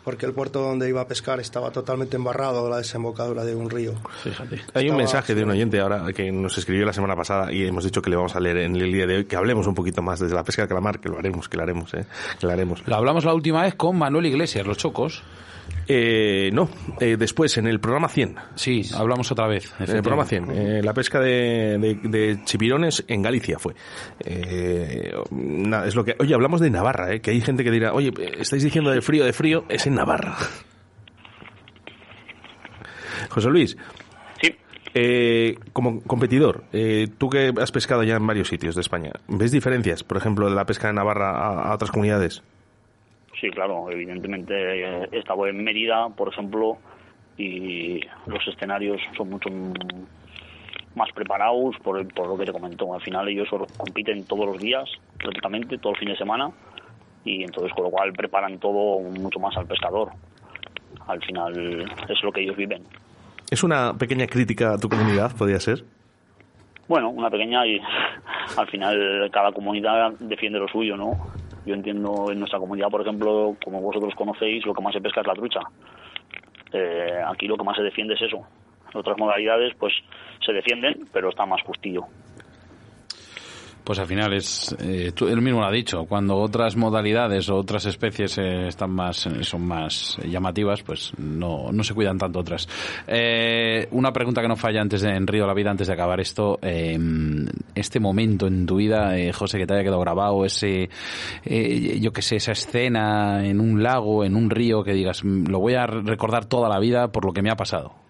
[0.06, 3.96] porque el puerto donde iba a pescar estaba totalmente embarrado la desembocadura de un río.
[4.24, 4.62] Fíjate.
[4.76, 7.84] Hay un mensaje de un oyente ahora que nos escribió la semana pasada y hemos
[7.84, 10.04] dicho que le vamos a leer en el día de hoy, que hablemos un poquito
[10.04, 12.06] más desde la pesca de calamar, que lo haremos, que lo haremos, ¿eh?
[12.40, 12.88] que lo haremos.
[12.88, 15.24] Lo hablamos la última vez con Manuel Iglesias, los chocos.
[15.88, 18.36] Eh, no, eh, después, en el programa 100.
[18.56, 19.72] Sí, hablamos otra vez.
[19.80, 20.52] En el programa 100.
[20.52, 23.76] Eh, la pesca de, de, chipirones en Galicia fue.
[24.20, 25.14] Eh,
[25.86, 26.16] es lo que.
[26.20, 29.26] Oye, hablamos de Navarra, eh, que hay gente que dirá, oye, estáis diciendo de frío,
[29.26, 30.36] de frío, es en Navarra.
[33.30, 33.78] José Luis.
[34.42, 34.56] Sí.
[35.74, 36.64] como competidor,
[37.18, 40.56] tú que has pescado ya en varios sitios de España, ¿ves diferencias, por ejemplo, de
[40.56, 42.44] la pesca de Navarra a otras comunidades?
[43.40, 46.78] Sí, claro, evidentemente eh, he estado en Mérida, por ejemplo,
[47.38, 49.50] y los escenarios son mucho
[50.96, 52.94] más preparados por, lo que te comentó.
[52.94, 56.50] Al final ellos compiten todos los días, prácticamente, todo el fin de semana,
[57.26, 60.12] y entonces con lo cual preparan todo mucho más al pescador.
[61.08, 62.84] Al final es lo que ellos viven.
[63.52, 65.84] ¿Es una pequeña crítica a tu comunidad, podría ser?
[66.88, 67.82] Bueno, una pequeña y
[68.58, 71.32] al final cada comunidad defiende lo suyo, ¿no?
[71.66, 75.22] Yo entiendo en nuestra comunidad, por ejemplo, como vosotros conocéis, lo que más se pesca
[75.22, 75.62] es la trucha.
[76.72, 78.46] Eh, aquí lo que más se defiende es eso.
[78.94, 79.94] Otras modalidades, pues
[80.46, 82.06] se defienden, pero está más justillo.
[83.86, 87.56] Pues al final es, eh, tú, él mismo lo ha dicho, cuando otras modalidades o
[87.56, 92.40] otras especies eh, están más, eh, son más llamativas, pues no, no se cuidan tanto
[92.40, 92.68] otras.
[93.06, 96.20] Eh, una pregunta que no falla antes de, en Río la Vida, antes de acabar
[96.20, 96.98] esto, eh,
[97.76, 100.90] este momento en tu vida, eh, José, que te haya quedado grabado, ese,
[101.44, 105.46] eh, yo que sé, esa escena en un lago, en un río, que digas, "Mm,
[105.46, 108.05] lo voy a recordar toda la vida por lo que me ha pasado.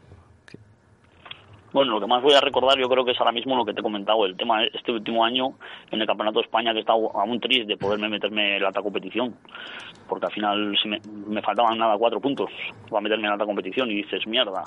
[1.75, 3.73] Bueno, lo que más voy a recordar yo creo que es ahora mismo lo que
[3.73, 5.55] te he comentado, el tema este último año
[5.91, 8.69] en el Campeonato de España que he estado aún triste de poderme meterme en la
[8.69, 9.35] alta competición,
[10.07, 12.49] porque al final se me, me faltaban nada cuatro puntos
[12.89, 14.63] para meterme en la alta competición y dices mierda,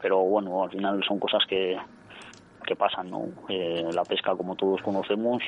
[0.00, 1.76] pero bueno, al final son cosas que,
[2.66, 3.26] que pasan, ¿no?
[3.50, 5.42] Eh, la pesca como todos conocemos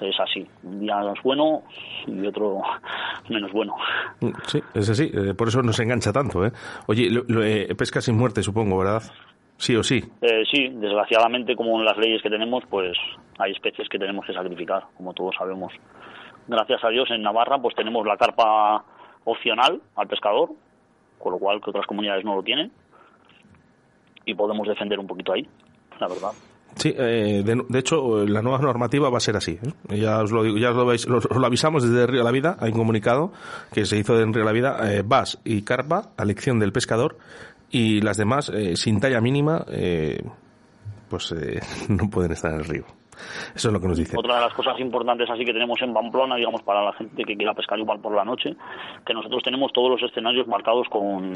[0.00, 1.64] es así, un día es bueno
[2.06, 2.62] y otro
[3.30, 3.74] menos bueno.
[4.46, 6.52] Sí, es así, eh, por eso nos engancha tanto, ¿eh?
[6.86, 9.02] Oye, lo, eh, pesca sin muerte, supongo, ¿verdad?
[9.58, 10.02] Sí o sí.
[10.20, 12.96] Eh, sí, desgraciadamente, como en las leyes que tenemos, pues
[13.38, 15.72] hay especies que tenemos que sacrificar, como todos sabemos.
[16.46, 18.84] Gracias a Dios, en Navarra, pues tenemos la carpa
[19.24, 20.50] opcional al pescador,
[21.18, 22.70] con lo cual que otras comunidades no lo tienen,
[24.24, 25.46] y podemos defender un poquito ahí,
[26.00, 26.30] la verdad.
[26.74, 29.58] Sí, eh, de, de hecho, la nueva normativa va a ser así.
[29.88, 29.96] ¿eh?
[29.98, 32.24] Ya os lo digo, ya os lo, vais- lo- os lo avisamos desde Río de
[32.24, 32.56] la Vida.
[32.60, 33.32] Hay un comunicado
[33.72, 36.72] que se hizo en Río de la Vida, eh, vas y carpa a elección del
[36.72, 37.16] pescador
[37.70, 40.22] y las demás, eh, sin talla mínima, eh,
[41.08, 42.84] pues eh, no pueden estar en el río.
[43.54, 44.16] Eso es lo que nos dice.
[44.16, 47.36] Otra de las cosas importantes así que tenemos en Pamplona, digamos, para la gente que
[47.36, 48.54] quiera pescar igual por la noche,
[49.06, 51.32] que nosotros tenemos todos los escenarios marcados con,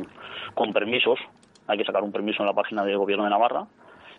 [0.54, 1.18] con permisos.
[1.66, 3.66] Hay que sacar un permiso en la página del Gobierno de Navarra.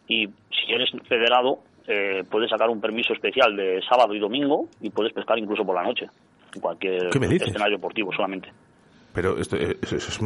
[0.08, 4.90] Y si eres federado, eh, puedes sacar un permiso especial de sábado y domingo y
[4.90, 6.08] puedes pescar incluso por la noche.
[6.54, 8.50] En cualquier escenario deportivo solamente.
[9.14, 10.20] Pero esto, eh, eso, eso es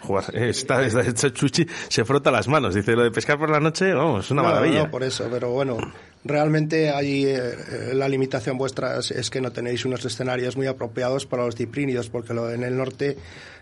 [0.00, 0.24] jugar.
[0.34, 2.74] Esta, esta, esta Chuchi se frota las manos.
[2.74, 4.84] Dice lo de pescar por la noche, vamos, es una No, maravilla.
[4.84, 5.76] No, por eso, pero bueno,
[6.24, 11.24] realmente ahí eh, la limitación vuestra es, es que no tenéis unos escenarios muy apropiados
[11.24, 13.16] para los diprínidos, porque lo- en el norte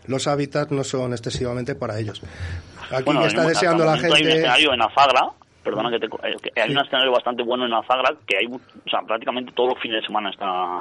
[0.06, 2.22] los hábitats no son excesivamente para ellos.
[2.90, 4.38] Aquí Bueno, está deseando la momento Hay un gente.
[4.38, 5.26] escenario en Azagra,
[5.62, 6.06] perdona que te.
[6.06, 8.46] eh, que hay un escenario bastante bueno en Azagra que hay.
[8.46, 10.78] O sea, prácticamente todos los fines de semana está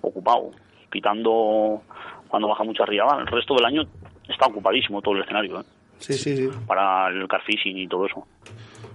[0.00, 0.50] ocupado,
[0.90, 1.82] quitando
[2.28, 3.20] cuando baja mucha riada.
[3.20, 3.82] El resto del año
[4.28, 5.64] está ocupadísimo todo el escenario, ¿eh?
[5.98, 6.48] Sí, sí, sí.
[6.66, 8.26] Para el carfishing y todo eso.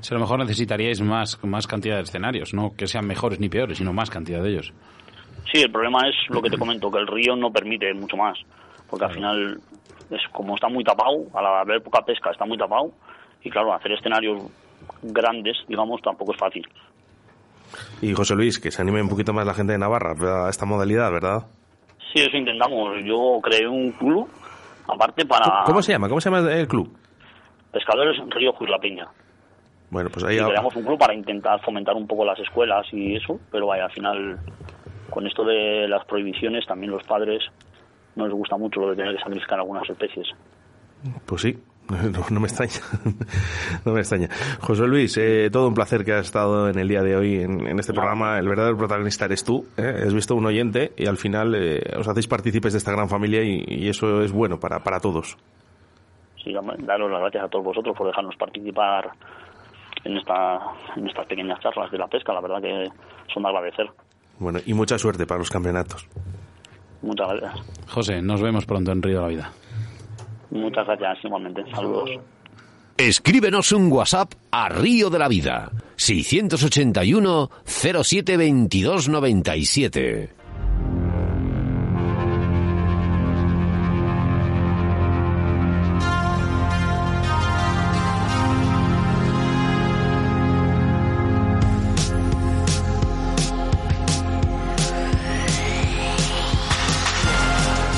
[0.01, 3.49] Si a lo mejor necesitaríais más, más cantidad de escenarios, no que sean mejores ni
[3.49, 4.73] peores, sino más cantidad de ellos.
[5.51, 8.37] Sí, el problema es lo que te comento, que el río no permite mucho más.
[8.89, 9.59] Porque al final,
[10.09, 12.91] es como está muy tapado, a la haber poca pesca está muy tapado.
[13.43, 14.43] Y claro, hacer escenarios
[15.01, 16.67] grandes, digamos, tampoco es fácil.
[18.01, 20.65] Y José Luis, que se anime un poquito más la gente de Navarra a esta
[20.65, 21.47] modalidad, ¿verdad?
[22.13, 23.03] Sí, eso intentamos.
[23.03, 24.29] Yo creé un club,
[24.87, 26.09] aparte para ¿Cómo se llama?
[26.09, 26.97] ¿Cómo se llama el club?
[27.71, 29.07] pescadores Río Juis La Peña.
[29.89, 33.15] Bueno, pues ahí Y creamos un club para intentar fomentar un poco las escuelas y
[33.15, 34.39] eso, pero vaya, al final,
[35.09, 37.43] con esto de las prohibiciones, también los padres
[38.15, 40.27] no les gusta mucho lo de tener que sacrificar algunas especies.
[41.25, 41.57] Pues sí,
[42.11, 42.73] no, no me extraña.
[43.85, 44.29] no me extraña.
[44.59, 47.67] José Luis, eh, todo un placer que has estado en el día de hoy en,
[47.67, 48.37] en este programa.
[48.39, 49.65] El verdadero protagonista eres tú.
[49.77, 50.03] ¿eh?
[50.05, 53.43] Has visto un oyente y al final eh, os hacéis partícipes de esta gran familia
[53.43, 55.37] y, y eso es bueno para, para todos.
[56.43, 59.11] Sí, daros las gracias a todos vosotros por dejarnos participar
[60.03, 60.59] en, esta,
[60.95, 62.33] en estas pequeñas charlas de la pesca.
[62.33, 62.89] La verdad que
[63.33, 63.87] son de agradecer.
[64.39, 66.07] Bueno, y mucha suerte para los campeonatos.
[67.01, 67.87] Muchas gracias.
[67.89, 69.51] José, nos vemos pronto en Río de la Vida.
[70.51, 71.63] Muchas gracias igualmente.
[71.71, 72.09] Saludos.
[72.97, 75.71] Escríbenos un WhatsApp a Río de la Vida.
[75.95, 80.40] 681 07 22 97.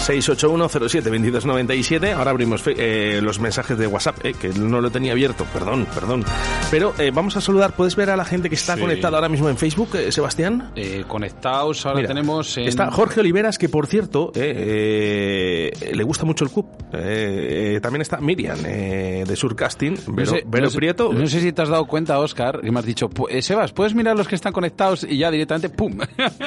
[0.07, 2.13] ...681-07-2297...
[2.13, 4.17] Ahora abrimos eh, los mensajes de WhatsApp...
[4.25, 6.23] eh, que no lo tenía abierto, perdón, perdón.
[6.71, 7.73] Pero eh, vamos a saludar...
[7.73, 8.81] ¿Puedes ver a la gente que está Sí.
[8.81, 10.71] conectada ahora mismo en Facebook, eh, Sebastián?
[11.07, 12.67] Conectados, ahora Mira, tenemos en...
[12.67, 15.71] Está Jorge Oliveras, que por cierto, le
[16.03, 16.51] gusta mucho el
[16.93, 19.97] eh, también está Miriam, eh, de Surcasting.
[20.07, 21.13] No Vero, sé, Vero no sé- Prieto.
[21.13, 23.71] no sé si te has dado cuenta, Oscar, que me has dicho, "Pu- eh, Sebas,
[23.71, 25.05] ¿puedes mirar los que están conectados?
[25.09, 25.97] Y ya directamente, ¡pum!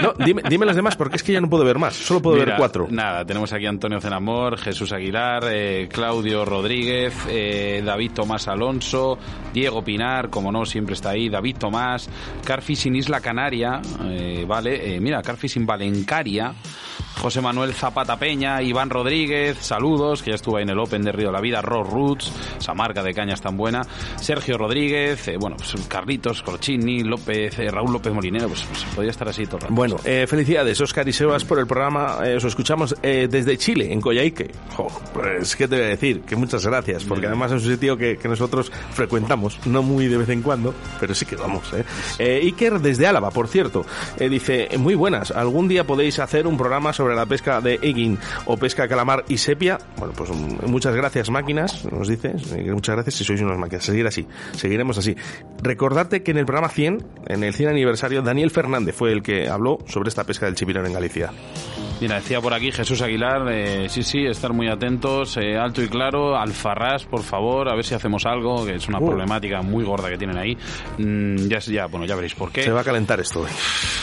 [0.01, 1.95] No, dime, dime los demás, porque es que ya no puedo ver más.
[1.97, 2.87] Solo puedo ver cuatro.
[2.91, 9.19] Nada, tenemos aquí a Antonio Zenamor, Jesús Aguilar, eh, Claudio Rodríguez, eh, David Tomás Alonso,
[9.55, 12.11] Diego Pinar, como no, siempre está ahí, David Tomás,
[12.45, 16.55] Carfishing Isla Canaria, eh, vale, mira, Carfishing Valencaria,
[17.21, 21.13] José Manuel Zapata Peña, Iván Rodríguez, saludos, que ya estuvo ahí en el Open de
[21.13, 23.83] Río de la Vida, Ross Roots, esa marca de cañas tan buena,
[24.17, 29.11] Sergio Rodríguez, eh, bueno, pues Carlitos, Corchini, López, eh, Raúl López Molinero, pues, pues, podría
[29.11, 29.75] estar así todo el rato.
[29.75, 32.19] Bueno, eh, felicidades, Oscar y Sebas, por el programa.
[32.25, 34.51] Eh, os escuchamos eh, desde Chile, en Coyhaique.
[34.77, 36.21] Jo, pues, ¿qué te voy a decir?
[36.23, 40.19] Que muchas gracias, porque además es un sitio que, que nosotros frecuentamos, no muy de
[40.19, 41.73] vez en cuando, pero sí que vamos.
[41.73, 41.85] ¿eh?
[42.19, 43.85] Eh, Iker, desde Álava, por cierto,
[44.19, 48.57] dice, muy buenas, ¿algún día podéis hacer un programa sobre la pesca de egging o
[48.57, 49.79] pesca calamar y sepia?
[49.99, 52.53] Bueno, pues mm, muchas gracias, máquinas, nos dices.
[52.67, 53.85] Muchas gracias si sois unas máquinas.
[53.85, 55.17] Seguir así, seguiremos así.
[55.63, 59.49] Recordarte que en el programa 100, en el 100 aniversario, Daniel Fernández fue el que
[59.49, 61.33] habló sobre esta pesca del chipirón en Galicia.
[61.99, 65.89] Mira, decía por aquí Jesús Aguilar, eh, sí, sí, estar muy atentos, eh, alto y
[65.89, 69.07] claro, Alfarrás, por favor, a ver si hacemos algo, que es una Uh.
[69.07, 70.55] problemática muy gorda que tienen ahí.
[70.99, 72.65] Mm, ya, ya, bueno, ya veréis por qué.
[72.65, 73.47] Se va a calentar esto.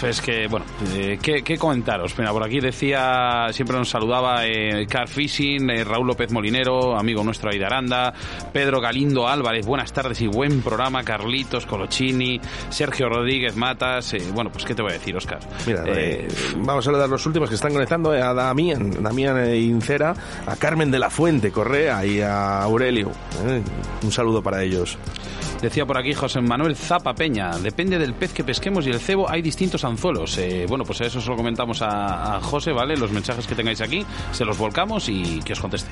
[0.08, 0.66] Es que, bueno,
[0.96, 2.18] eh, ¿qué, qué comentaros?
[2.18, 7.52] Mira, por aquí decía, siempre nos saludaba eh, Car Fishing, Raúl López Molinero, amigo nuestro
[7.52, 8.12] ahí de Aranda,
[8.52, 14.66] Pedro Galindo Álvarez, buenas tardes y buen programa, Carlitos Colochini, Sergio Rodríguez Matas, bueno, pues
[14.66, 15.39] ¿qué te voy a decir, Oscar?
[15.68, 15.84] Mira,
[16.58, 20.16] vamos a saludar los últimos que están conectando, a Damián, Damián eh, Incera,
[20.46, 23.12] a Carmen de la Fuente Correa y a Aurelio.
[23.46, 23.62] eh.
[24.04, 24.98] Un saludo para ellos.
[25.62, 29.30] Decía por aquí José Manuel Zapa Peña, depende del pez que pesquemos y el cebo
[29.30, 30.38] hay distintos anzuelos.
[30.38, 32.98] Eh, bueno, pues eso se lo comentamos a, a José, ¿vale?
[32.98, 35.90] Los mensajes que tengáis aquí, se los volcamos y que os conteste.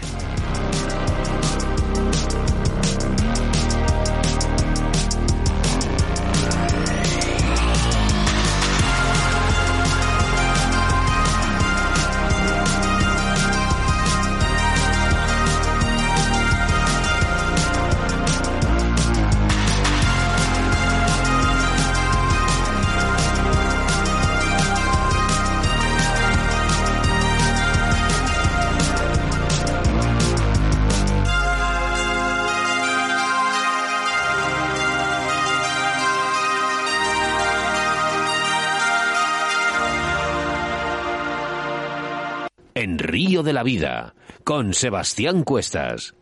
[43.63, 46.15] Vida, con Sebastián Cuestas.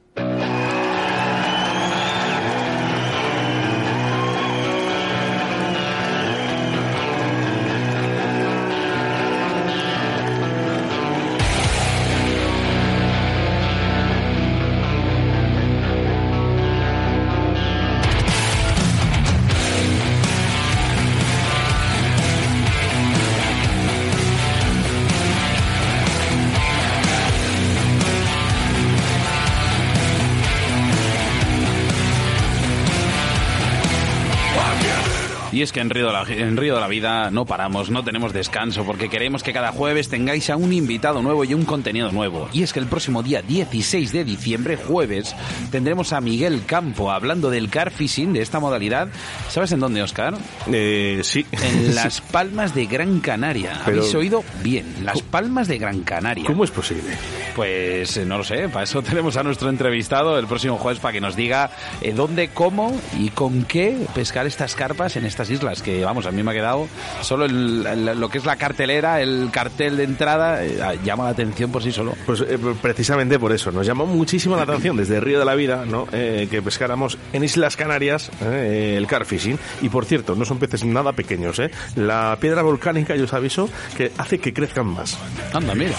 [35.80, 38.84] Que en Río, de la, en Río de la Vida no paramos, no tenemos descanso,
[38.84, 42.50] porque queremos que cada jueves tengáis a un invitado nuevo y un contenido nuevo.
[42.52, 45.34] Y es que el próximo día 16 de diciembre, jueves,
[45.72, 49.08] tendremos a Miguel Campo hablando del car fishing, de esta modalidad.
[49.48, 50.36] ¿Sabes en dónde, Oscar?
[50.72, 51.46] Eh, sí.
[51.52, 53.80] En Las Palmas de Gran Canaria.
[53.86, 54.86] Pero- ¿Habéis oído bien?
[55.04, 56.44] Las Palmas de Gran Canaria.
[56.46, 57.18] ¿Cómo es posible?
[57.56, 61.14] Pues eh, no lo sé, para eso tenemos a nuestro entrevistado el próximo jueves para
[61.14, 61.72] que nos diga
[62.02, 65.69] eh, dónde, cómo y con qué pescar estas carpas en estas islas.
[65.82, 66.88] Que vamos, a mí me ha quedado
[67.22, 71.30] solo el- el- lo que es la cartelera, el cartel de entrada, eh, llama la
[71.32, 72.16] atención por sí solo.
[72.26, 75.86] Pues eh, precisamente por eso, nos llamó muchísimo la atención desde Río de la Vida,
[75.86, 76.08] ¿no?
[76.12, 79.58] Eh, que pescáramos en Islas Canarias el car fishing.
[79.82, 81.72] Y por cierto, no son peces nada pequeños, ¿eh?
[81.96, 85.18] La piedra volcánica, yo os aviso, que hace que crezcan más.
[85.54, 85.96] Anda, mira.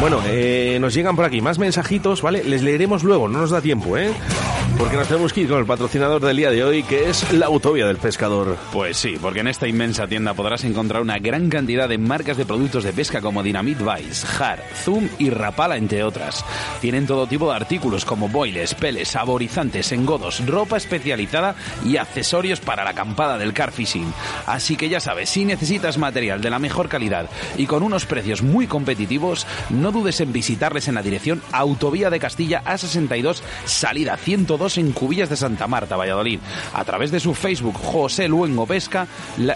[0.00, 2.42] Bueno, eh, nos llegan por aquí más mensajitos, ¿vale?
[2.44, 4.10] Les leeremos luego, no nos da tiempo, ¿eh?
[4.78, 7.46] Porque nos tenemos que ir con el patrocinador del día de hoy, que es la
[7.46, 8.56] Autovía del Pescador.
[8.72, 12.46] Pues sí, porque en esta inmensa tienda podrás encontrar una gran cantidad de marcas de
[12.46, 16.42] productos de pesca como Dynamite Vice, Har, Zoom y Rapala, entre otras.
[16.80, 21.54] Tienen todo tipo de artículos como boiles, peles, saborizantes, engodos, ropa especializada
[21.84, 24.10] y accesorios para la acampada del car fishing.
[24.46, 28.40] Así que ya sabes, si necesitas material de la mejor calidad y con unos precios
[28.40, 34.78] muy competitivos, no dudes en visitarles en la dirección Autovía de Castilla A62, salida 102
[34.78, 36.38] en Cubillas de Santa Marta, Valladolid.
[36.74, 39.06] A través de su Facebook José Luengo Pesca,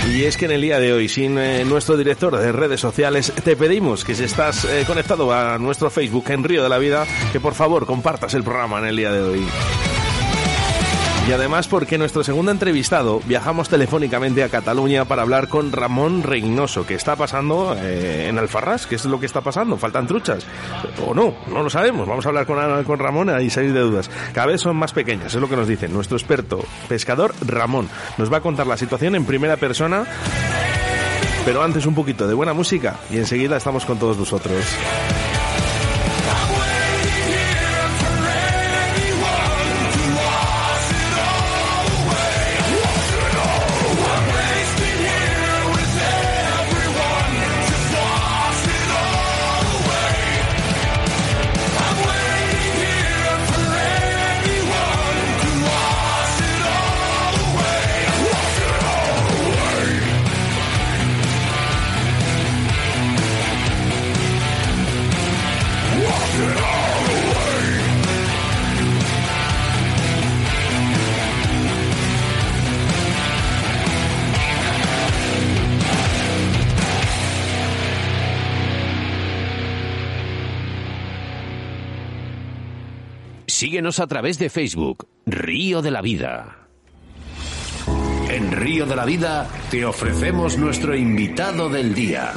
[0.10, 3.32] Y es que en el día de hoy, sin eh, nuestro director de redes sociales,
[3.44, 7.06] te pedimos que si estás eh, conectado a nuestro Facebook en Río de la Vida,
[7.32, 9.46] que por favor compartas el programa en el día de hoy.
[11.30, 16.88] Y además porque nuestro segundo entrevistado viajamos telefónicamente a Cataluña para hablar con Ramón Reynoso.
[16.88, 18.88] ¿Qué está pasando eh, en Alfarrás?
[18.88, 19.78] ¿Qué es lo que está pasando?
[19.78, 20.48] ¿Faltan truchas?
[21.06, 21.36] ¿O no?
[21.48, 22.08] No lo sabemos.
[22.08, 24.10] Vamos a hablar con, con Ramón y salir de dudas.
[24.34, 27.88] Cada vez son más pequeñas, es lo que nos dice nuestro experto pescador Ramón.
[28.18, 30.06] Nos va a contar la situación en primera persona.
[31.46, 34.66] Pero antes un poquito de buena música y enseguida estamos con todos vosotros.
[83.80, 86.68] Síguenos a través de Facebook, Río de la Vida.
[88.30, 92.34] En Río de la Vida te ofrecemos nuestro invitado del día.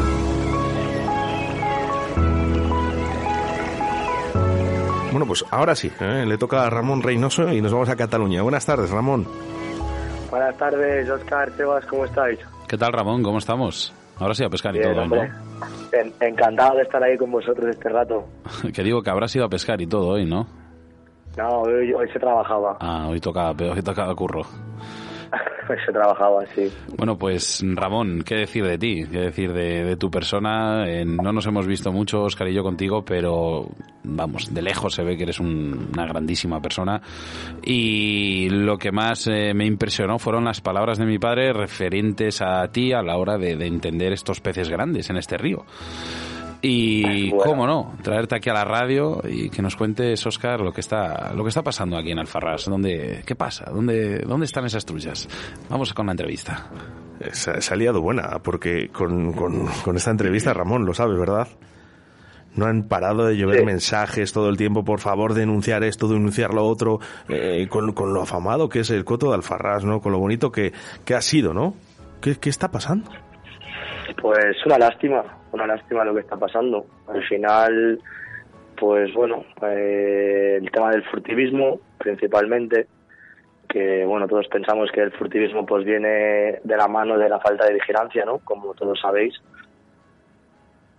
[5.10, 6.24] Bueno, pues ahora sí, ¿eh?
[6.24, 8.42] le toca a Ramón Reynoso y nos vamos a Cataluña.
[8.42, 9.26] Buenas tardes, Ramón.
[10.30, 12.38] Buenas tardes, Oscar, Tebas, ¿cómo estáis?
[12.68, 13.24] ¿Qué tal, Ramón?
[13.24, 13.92] ¿Cómo estamos?
[14.20, 15.16] Ahora sí a pescar y todo, ¿no?
[16.20, 18.28] encantado de estar ahí con vosotros este rato.
[18.72, 20.61] que digo que habrás ido a pescar y todo hoy, ¿no?
[21.36, 22.76] No, hoy, se trabajaba.
[22.80, 24.42] Ah, hoy tocaba, hoy tocaba curro.
[25.68, 26.70] hoy se trabajaba, sí.
[26.96, 29.04] Bueno, pues Ramón, ¿qué decir de ti?
[29.10, 30.86] ¿Qué decir de, tu persona?
[30.86, 33.66] Eh, no nos hemos visto mucho, Oscar y yo, contigo, pero
[34.04, 37.00] vamos, de lejos se ve que eres una grandísima persona.
[37.62, 42.68] Y lo que más eh, me impresionó fueron las palabras de mi padre referentes a
[42.68, 45.64] ti a la hora de entender estos peces grandes en este río.
[46.64, 50.80] Y cómo no, traerte aquí a la radio y que nos cuentes, Oscar, lo que
[50.80, 52.66] está, lo que está pasando aquí en Alfarrás.
[52.66, 53.68] ¿Dónde, ¿Qué pasa?
[53.68, 55.28] ¿Dónde, ¿Dónde están esas truchas?
[55.68, 56.70] Vamos con la entrevista.
[57.32, 61.48] Se, ha liado buena, porque con, con, esta entrevista, Ramón, lo sabes, ¿verdad?
[62.54, 66.64] No han parado de llover mensajes todo el tiempo, por favor, denunciar esto, denunciar lo
[66.64, 70.00] otro, eh, con, con, lo afamado que es el coto de Alfarrás, ¿no?
[70.00, 70.72] Con lo bonito que,
[71.04, 71.74] que ha sido, ¿no?
[72.20, 73.10] ¿Qué, ¿Qué está pasando?
[74.20, 76.86] Pues una lástima, una lástima lo que está pasando.
[77.08, 78.00] Al final,
[78.78, 82.88] pues bueno, eh, el tema del furtivismo principalmente,
[83.68, 87.66] que bueno, todos pensamos que el furtivismo pues viene de la mano de la falta
[87.66, 88.38] de vigilancia, ¿no?
[88.38, 89.34] Como todos sabéis.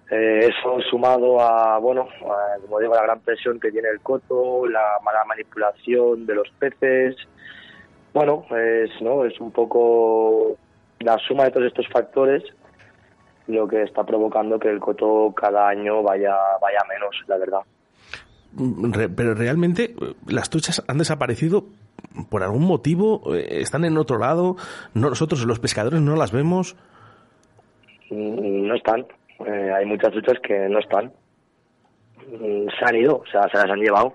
[0.09, 2.07] Eh, eso sumado a, bueno,
[2.61, 7.15] como digo, la gran presión que tiene el coto, la mala manipulación de los peces.
[8.13, 9.25] Bueno, es, ¿no?
[9.25, 10.55] es un poco
[10.99, 12.43] la suma de todos estos factores
[13.47, 17.61] lo que está provocando que el coto cada año vaya, vaya menos, la verdad.
[18.53, 21.65] Mm, pero realmente eh, las truchas han desaparecido
[22.29, 24.55] por algún motivo, eh, están en otro lado,
[24.93, 26.75] nosotros los pescadores no las vemos.
[28.09, 29.05] Mm, no están,
[29.45, 31.11] eh, hay muchas truchas que no están.
[32.31, 34.13] Mm, se han ido, o sea, se las han llevado,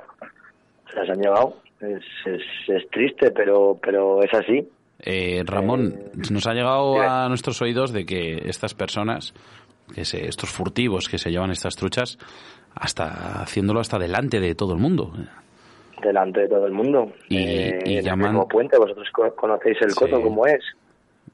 [0.91, 1.57] se las han llevado.
[1.81, 4.68] Es, es, es triste, pero, pero es así.
[5.01, 5.94] Eh, Ramón,
[6.30, 9.32] nos ha llegado a nuestros oídos de que estas personas,
[9.94, 12.18] que se, estos furtivos que se llevan estas truchas,
[12.74, 15.12] hasta haciéndolo hasta delante de todo el mundo.
[16.03, 17.12] Delante de todo el mundo.
[17.28, 20.64] Y, eh, en el mismo puente, vosotros conocéis el coto como es.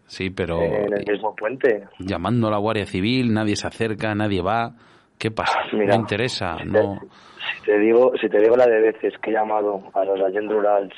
[0.06, 0.60] Sí, pero...
[0.60, 1.84] En el mismo puente.
[1.98, 4.72] Llamando a la Guardia Civil, nadie se acerca, nadie va.
[5.18, 5.60] ¿Qué pasa?
[5.72, 7.00] no interesa, no...
[7.56, 10.50] si te digo, si te digo la de veces que he llamado a los agentes
[10.50, 10.92] rurales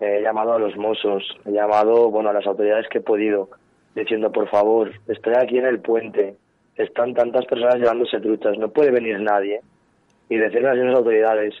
[0.00, 3.50] he llamado a los mozos, he llamado bueno a las autoridades que he podido,
[3.94, 6.36] diciendo por favor, estoy aquí en el puente,
[6.76, 9.60] están tantas personas llevándose truchas, no puede venir nadie.
[10.28, 11.54] Y decirle a las autoridades,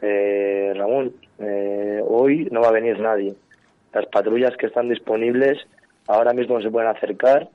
[0.00, 3.34] eh, Ramón, eh, hoy no va a venir nadie.
[3.92, 5.58] Las patrullas que están disponibles
[6.06, 7.48] ahora mismo no se pueden acercar,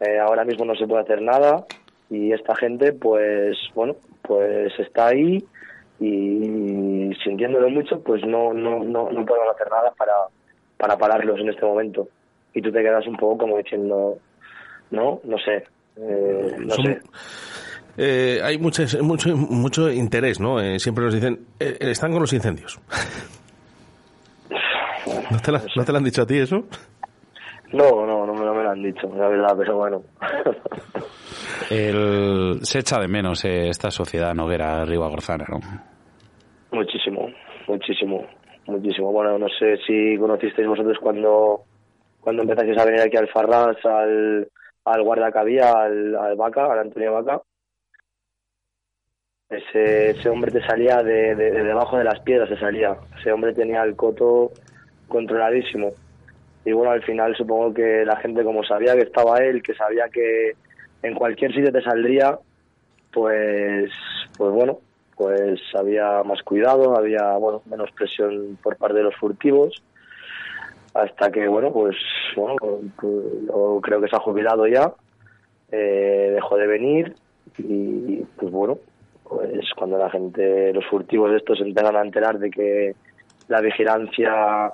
[0.00, 1.64] eh, ahora mismo no se puede hacer nada
[2.10, 5.44] y esta gente pues bueno pues está ahí
[6.00, 6.08] y
[7.22, 10.12] sintiéndolo mucho, pues no, no, no, no podemos hacer nada para,
[10.76, 12.08] para pararlos en este momento.
[12.52, 14.18] Y tú te quedas un poco como diciendo,
[14.90, 15.64] no, no sé,
[15.96, 17.00] eh, no sé.
[17.96, 20.60] Eh, hay mucho, mucho, mucho interés, ¿no?
[20.60, 22.80] Eh, siempre nos dicen, están con los incendios.
[25.30, 26.64] ¿No te, ¿No te lo han dicho a ti eso?
[27.72, 30.02] No, no, no, me lo han dicho, la verdad, pero bueno.
[31.70, 35.60] El, se echa de menos esta sociedad noguera ribagorzana, ¿no?
[36.74, 37.30] Muchísimo,
[37.68, 38.26] muchísimo.
[38.66, 39.12] muchísimo.
[39.12, 41.62] Bueno, no sé si conocisteis vosotros cuando,
[42.20, 44.48] cuando empezasteis a venir aquí al Farras, al,
[44.84, 47.40] al guarda que había, al, al Vaca, al Antonio Vaca.
[49.48, 52.96] Ese, ese hombre te salía de, de, de debajo de las piedras, se salía.
[53.20, 54.50] Ese hombre tenía el coto
[55.06, 55.92] controladísimo.
[56.64, 60.08] Y bueno, al final supongo que la gente como sabía que estaba él, que sabía
[60.08, 60.52] que
[61.02, 62.38] en cualquier sitio te saldría,
[63.12, 63.92] pues,
[64.36, 64.78] pues bueno,
[65.16, 69.82] pues había más cuidado, había bueno menos presión por parte de los furtivos,
[70.94, 71.96] hasta que bueno, pues
[72.36, 72.56] bueno,
[73.82, 74.92] creo que se ha jubilado ya,
[75.70, 77.14] eh, dejó de venir
[77.58, 78.78] y pues bueno,
[79.24, 82.94] pues cuando la gente, los furtivos de estos se empiezan a enterar de que
[83.48, 84.72] la vigilancia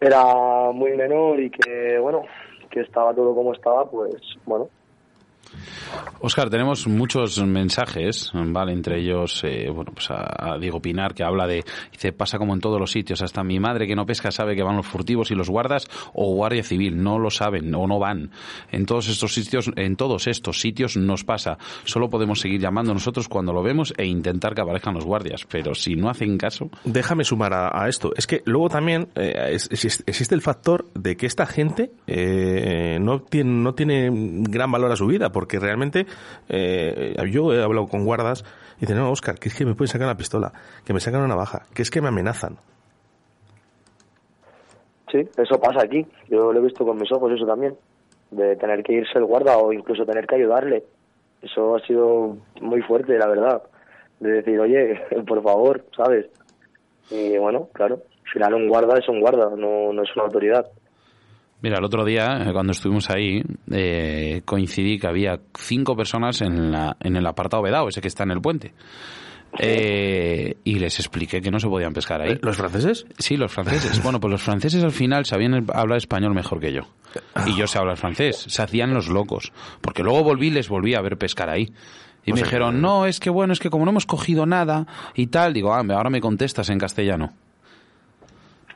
[0.00, 0.24] era
[0.72, 2.22] muy menor y que bueno,
[2.70, 4.14] que estaba todo como estaba, pues
[4.44, 4.68] bueno,
[6.20, 8.72] Oscar, tenemos muchos mensajes, ¿vale?
[8.72, 12.60] Entre ellos, eh, bueno, pues a, Diego Pinar, que habla de, dice, pasa como en
[12.60, 15.34] todos los sitios, hasta mi madre que no pesca sabe que van los furtivos y
[15.34, 18.30] los guardas o guardia civil, no lo saben o no van.
[18.72, 21.58] En todos estos sitios, en todos estos sitios nos pasa.
[21.84, 25.74] Solo podemos seguir llamando nosotros cuando lo vemos e intentar que aparezcan los guardias, pero
[25.74, 26.70] si no hacen caso.
[26.84, 28.12] Déjame sumar a, esto.
[28.16, 33.50] Es que luego también eh, existe el factor de que esta gente eh, no tiene,
[33.50, 36.06] no tiene gran valor a su vida, porque realmente
[36.48, 38.44] eh, yo he hablado con guardas
[38.78, 40.52] y dicen, no, Oscar, que es que me pueden sacar una pistola,
[40.84, 42.58] que me sacan una navaja, que es que me amenazan.
[45.10, 46.06] Sí, eso pasa aquí.
[46.28, 47.74] Yo lo he visto con mis ojos, eso también.
[48.30, 50.84] De tener que irse el guarda o incluso tener que ayudarle.
[51.42, 53.62] Eso ha sido muy fuerte, la verdad.
[54.20, 56.26] De decir, oye, por favor, ¿sabes?
[57.10, 60.66] Y bueno, claro, al final un guarda es un guarda, no, no es una autoridad.
[61.60, 63.42] Mira, el otro día, eh, cuando estuvimos ahí,
[63.72, 68.22] eh, coincidí que había cinco personas en, la, en el apartado vedado, ese que está
[68.22, 68.72] en el puente.
[69.58, 72.38] Eh, y les expliqué que no se podían pescar ahí.
[72.42, 73.06] ¿Los franceses?
[73.18, 74.00] Sí, los franceses.
[74.04, 76.82] Bueno, pues los franceses al final sabían hablar español mejor que yo.
[77.46, 78.44] Y yo sé hablar francés.
[78.48, 79.52] Se hacían los locos.
[79.80, 81.72] Porque luego volví y les volví a ver pescar ahí.
[82.24, 84.06] Y O me sea, dijeron, que- no, es que bueno, es que como no hemos
[84.06, 87.32] cogido nada y tal, digo, ah, ahora me contestas en castellano.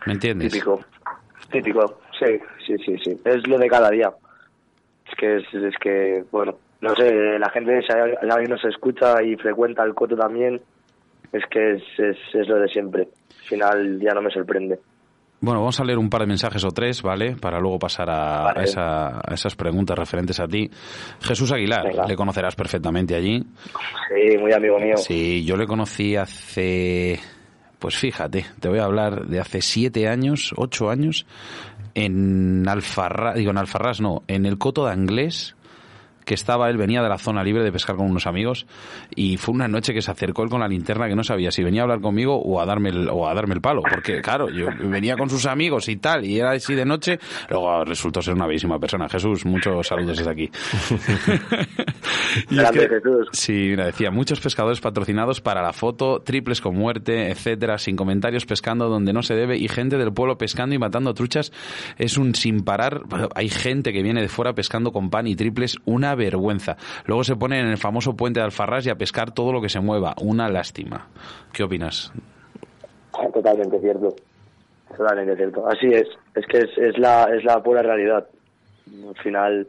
[0.06, 0.52] ¿Me entiendes?
[0.52, 0.80] Típico.
[1.50, 3.20] Típico, sí, sí, sí, sí.
[3.24, 4.10] Es lo de cada día.
[5.08, 9.22] Es que, es, es que, bueno, no sé, la gente, si hay- alguien nos escucha
[9.22, 10.60] y frecuenta el coto también,
[11.32, 13.02] es que es, es, es lo de siempre.
[13.02, 14.78] Al final ya no me sorprende.
[15.40, 17.34] Bueno, vamos a leer un par de mensajes o tres, ¿vale?
[17.34, 18.60] Para luego pasar a, Vale.
[18.60, 20.70] a esa- a esas preguntas referentes a ti.
[21.20, 22.06] Jesús Aguilar, Venga.
[22.06, 23.42] le conocerás perfectamente allí.
[24.08, 24.96] Sí, muy amigo mío.
[24.96, 27.18] Sí, yo le conocí hace,
[27.80, 31.26] pues fíjate, te voy a hablar de hace siete años, ocho años,
[31.94, 35.54] en Alfarrás, digo en Alfarrás no, en el Coto de Anglés,
[36.32, 38.64] que estaba él, venía de la zona libre de pescar con unos amigos
[39.14, 41.62] y fue una noche que se acercó él con la linterna que no sabía si
[41.62, 44.48] venía a hablar conmigo o a darme el, o a darme el palo, porque claro,
[44.48, 47.18] yo venía con sus amigos y tal, y era así de noche,
[47.50, 49.10] luego resultó ser una bellísima persona.
[49.10, 50.50] Jesús, muchos saludos desde aquí.
[52.50, 52.88] Y es que-.
[53.32, 58.46] Sí, mira, decía, muchos pescadores patrocinados para la foto, triples con muerte, etcétera, sin comentarios
[58.46, 61.52] pescando donde no se debe y gente del pueblo pescando y matando truchas
[61.98, 63.02] es un sin parar.
[63.34, 66.76] Hay gente que viene de fuera pescando con pan y triples, una vergüenza.
[67.06, 69.68] Luego se ponen en el famoso puente de Alfarrás y a pescar todo lo que
[69.68, 71.08] se mueva, una lástima.
[71.52, 72.12] ¿Qué opinas?
[73.32, 74.14] Totalmente cierto.
[74.96, 75.66] Totalmente cierto.
[75.66, 76.08] Así es.
[76.34, 78.26] Es que es, es la es la pura realidad.
[79.08, 79.66] Al final,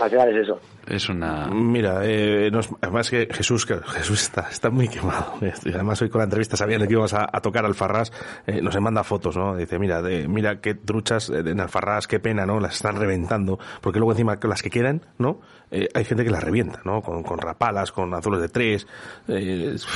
[0.00, 0.60] al final es eso.
[0.86, 1.46] Es una...
[1.46, 5.34] Mira, eh, nos- además que Jesús, que Jesús está, está muy quemado.
[5.64, 8.12] Y además hoy con la entrevista sabiendo que íbamos a, a tocar Alfarrás,
[8.46, 9.56] eh, nos manda fotos, ¿no?
[9.56, 12.60] Dice, mira, de, mira qué truchas eh, en Alfarrás, qué pena, ¿no?
[12.60, 13.58] Las están reventando.
[13.80, 15.40] Porque luego encima que las que quedan, ¿no?
[15.70, 17.00] Eh, hay gente que las revienta, ¿no?
[17.00, 18.86] Con, con rapalas, con azules de tres.
[19.28, 19.86] eh, es-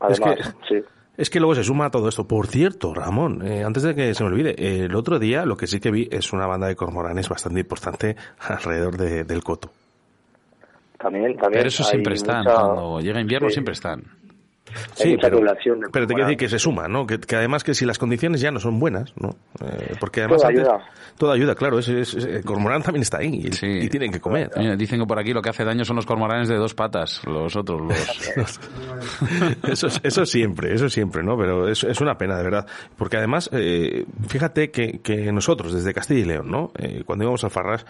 [0.00, 0.84] Además, Es sí.
[1.20, 2.26] Es que luego se suma todo esto.
[2.26, 5.56] Por cierto, Ramón, eh, antes de que se me olvide, eh, el otro día lo
[5.56, 8.16] que sí que vi es una banda de cormoranes bastante importante
[8.48, 9.70] alrededor de- del coto.
[10.98, 11.52] También, también.
[11.52, 14.02] Pero eso siempre están, mucha- cuando llega invierno sí, siempre están.
[15.06, 17.06] Mucha población de pero te quiero decir que se suma, ¿no?
[17.06, 19.30] Que, que además que si las condiciones ya no son buenas, ¿no?
[19.64, 21.54] Eh, porque además antes- ayuda.
[21.54, 21.78] claro.
[21.78, 23.66] Es, es- es- el cormorán también está ahí y, Sí.
[23.66, 24.50] y tienen que comer.
[24.56, 27.20] Mira, dicen que por aquí lo que hace daño son los cormoranes de dos patas,
[27.26, 28.60] los otros, los...
[29.68, 31.36] eso, eso siempre, eso siempre, ¿no?
[31.36, 32.66] Pero es, es una pena, de verdad.
[32.96, 36.72] Porque además, eh, fíjate que, que nosotros, desde Castilla y León, ¿no?
[36.78, 37.84] Eh, cuando íbamos a Farras,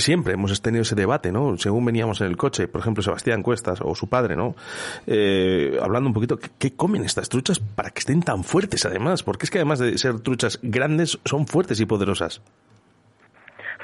[0.00, 1.56] siempre hemos tenido ese debate, ¿no?
[1.56, 4.54] Según veníamos en el coche, por ejemplo, Sebastián Cuestas o su padre, ¿no?
[5.06, 9.22] Eh, hablando un poquito, ¿qué, comen estas truchas para que estén tan fuertes además?
[9.22, 12.42] Porque es que además de ser truchas grandes, son fuertes y poderosas.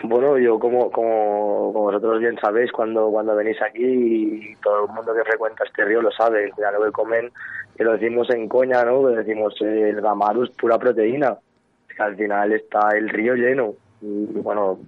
[0.04, 5.14] Bueno, yo como, como, vosotros bien sabéis, cuando, cuando venís aquí y todo el mundo
[5.14, 7.30] que frecuenta este río lo sabe, ya lo que comen,
[7.76, 9.06] que lo decimos en coña, ¿no?
[9.06, 11.36] Decimos el gamarus pura proteína,
[11.88, 13.74] que al final está el río lleno.
[14.00, 14.80] Y bueno,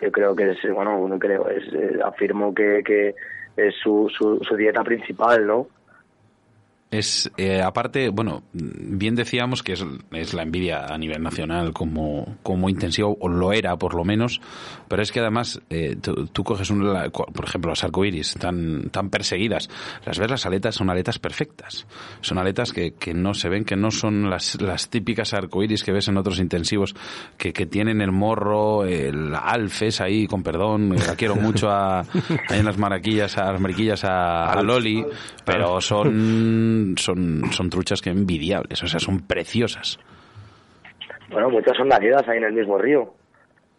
[0.00, 3.14] yo creo que es, bueno, no creo, es, eh, afirmo que, que
[3.56, 5.66] es su, su, su dieta principal, ¿no?
[6.96, 12.38] Es, eh, aparte, bueno, bien decíamos que es, es, la envidia a nivel nacional como,
[12.42, 14.40] como intensivo, o lo era por lo menos,
[14.88, 15.96] pero es que además eh,
[16.32, 16.80] tú, coges, un,
[17.12, 19.68] por ejemplo, las arcoiris tan, tan perseguidas,
[20.06, 21.86] las ves, las aletas son aletas perfectas,
[22.22, 25.92] son aletas que, que no se ven, que no son las, las típicas arcoiris que
[25.92, 26.94] ves en otros intensivos,
[27.36, 32.58] que, que tienen el morro, el alfes ahí, con perdón, la quiero mucho a, ahí
[32.58, 35.04] en las maraquillas, a las mariquillas a, a Loli,
[35.44, 39.98] pero son son, son, truchas que envidiables, o sea, son preciosas.
[41.30, 43.12] Bueno, muchas son nacidas ahí en el mismo río.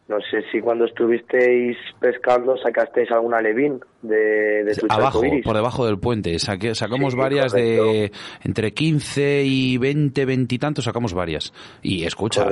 [0.08, 6.00] No sé si cuando estuvisteis pescando sacasteis alguna levín de, de Abajo, por debajo del
[6.00, 6.40] puente.
[6.40, 11.52] sacamos varias de entre 15 y 20, 20 y tantos, sacamos varias.
[11.82, 12.48] Y escucha,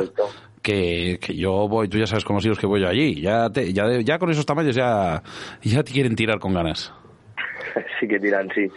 [0.61, 3.21] que, que, yo voy, tú ya sabes con los hijos que voy yo allí.
[3.21, 5.23] Ya, ya, ya con esos tamaños ya,
[5.61, 6.91] ya te quieren tirar con ganas.
[7.99, 8.69] sí que tiran, sí.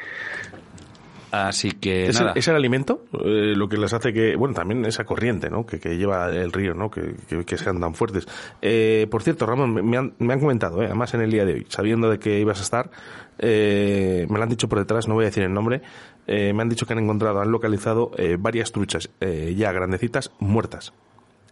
[1.30, 2.32] Así que ¿Es, nada.
[2.32, 5.66] El, ¿Es el alimento eh, lo que les hace que, bueno, también esa corriente, ¿no?
[5.66, 6.90] Que, que lleva el río, ¿no?
[6.90, 7.14] Que,
[7.44, 8.26] que, sean tan fuertes.
[8.62, 10.86] Eh, por cierto, Ramón, me han, me han comentado, ¿eh?
[10.86, 12.90] además en el día de hoy, sabiendo de que ibas a estar,
[13.38, 15.82] eh, me lo han dicho por detrás, no voy a decir el nombre,
[16.26, 20.32] eh, me han dicho que han encontrado, han localizado eh, varias truchas eh, ya grandecitas
[20.38, 20.92] muertas.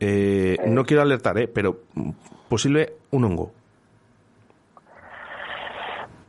[0.00, 1.48] Eh, no quiero alertar, ¿eh?
[1.48, 1.80] Pero
[2.48, 3.52] posible un hongo.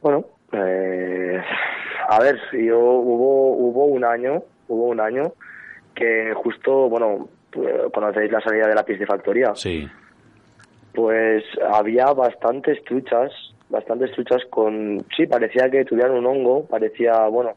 [0.02, 1.27] Bueno, eh
[2.08, 5.34] a ver, yo hubo hubo un año, hubo un año
[5.94, 7.28] que justo, bueno,
[7.94, 9.56] conocéis la salida de la piscifactoría.
[9.56, 9.88] Sí.
[10.94, 13.32] Pues había bastantes truchas,
[13.70, 17.54] bastantes truchas con, sí, parecía que tuvieran un hongo, parecía, bueno.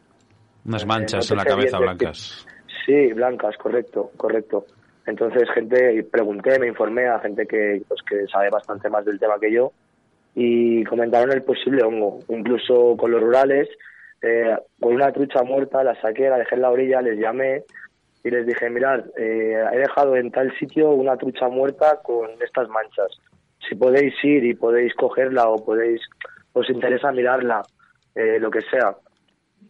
[0.64, 2.46] Unas manchas eh, no en la cabeza blancas.
[2.84, 4.66] Sí, blancas, correcto, correcto.
[5.06, 9.38] Entonces, gente, pregunté, me informé a gente que, pues, que sabe bastante más del tema
[9.40, 9.72] que yo
[10.34, 12.20] y comentaron el posible hongo.
[12.28, 13.68] Incluso con los rurales
[14.22, 17.64] eh, con una trucha muerta, la saqué, la dejé en la orilla, les llamé
[18.22, 22.68] y les dije, mirad, eh, he dejado en tal sitio una trucha muerta con estas
[22.68, 23.18] manchas.
[23.66, 26.02] Si podéis ir y podéis cogerla o podéis,
[26.52, 27.62] os interesa mirarla,
[28.14, 28.94] eh, lo que sea.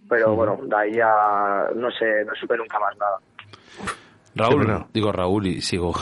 [0.09, 3.19] Pero bueno, de ahí ya no sé, no supe nunca más nada.
[4.35, 5.93] Raúl, digo Raúl y sigo.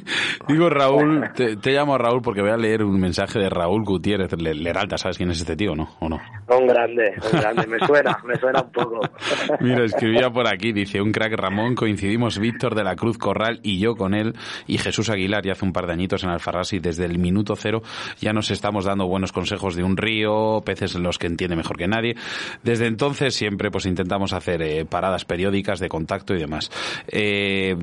[0.48, 3.82] digo Raúl, te, te, llamo a Raúl porque voy a leer un mensaje de Raúl
[3.84, 4.98] Gutiérrez Leralta.
[4.98, 5.96] ¿Sabes quién es este tío, no?
[6.00, 6.20] ¿O no?
[6.48, 7.66] Un grande, un grande.
[7.66, 9.00] Me suena, me suena un poco.
[9.60, 13.78] Mira, escribía por aquí, dice, un crack Ramón, coincidimos Víctor de la Cruz Corral y
[13.78, 14.34] yo con él
[14.66, 16.80] y Jesús Aguilar y hace un par de añitos en Alfarrasi.
[16.80, 17.82] Desde el minuto cero
[18.20, 21.78] ya nos estamos dando buenos consejos de un río, peces en los que entiende mejor
[21.78, 22.16] que nadie.
[22.62, 26.70] Desde entonces siempre pues intentamos hacer eh, paradas periódicas de contacto y demás.
[27.08, 27.76] Eh,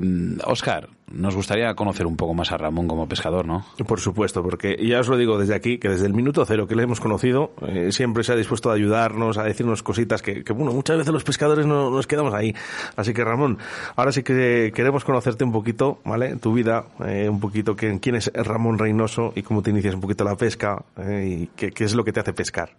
[0.45, 3.63] Oscar, nos gustaría conocer un poco más a Ramón como pescador, ¿no?
[3.87, 6.75] Por supuesto, porque ya os lo digo desde aquí, que desde el minuto cero que
[6.75, 10.53] le hemos conocido, eh, siempre se ha dispuesto a ayudarnos, a decirnos cositas que, que,
[10.53, 12.53] bueno, muchas veces los pescadores no nos quedamos ahí.
[12.95, 13.57] Así que Ramón,
[13.95, 16.37] ahora sí que queremos conocerte un poquito, ¿vale?
[16.37, 20.01] Tu vida, eh, un poquito quién, quién es Ramón Reynoso y cómo te inicias un
[20.01, 22.69] poquito la pesca eh, y qué, qué, es lo que te hace pescar.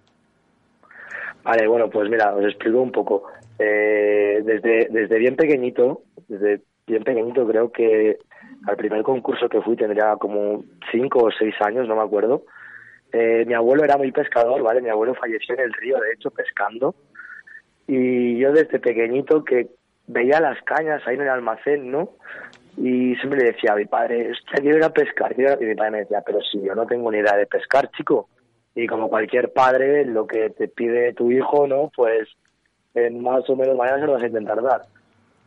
[1.44, 3.22] Vale, bueno, pues mira, os explico un poco.
[3.58, 8.18] Eh, desde, desde bien pequeñito, desde bien pequeñito, creo que
[8.66, 12.44] al primer concurso que fui tendría como cinco o seis años, no me acuerdo.
[13.12, 14.80] Eh, mi abuelo era muy pescador, ¿vale?
[14.80, 16.94] Mi abuelo falleció en el río, de hecho, pescando.
[17.86, 19.68] Y yo desde pequeñito que
[20.06, 22.10] veía las cañas ahí en el almacén, ¿no?
[22.76, 25.34] Y siempre le decía a mi padre, quiero ir a pescar.
[25.38, 28.28] Y mi padre me decía, pero si yo no tengo ni idea de pescar, chico.
[28.74, 31.90] Y como cualquier padre, lo que te pide tu hijo, ¿no?
[31.96, 32.28] Pues
[32.94, 34.82] en más o menos mañana se lo vas a intentar dar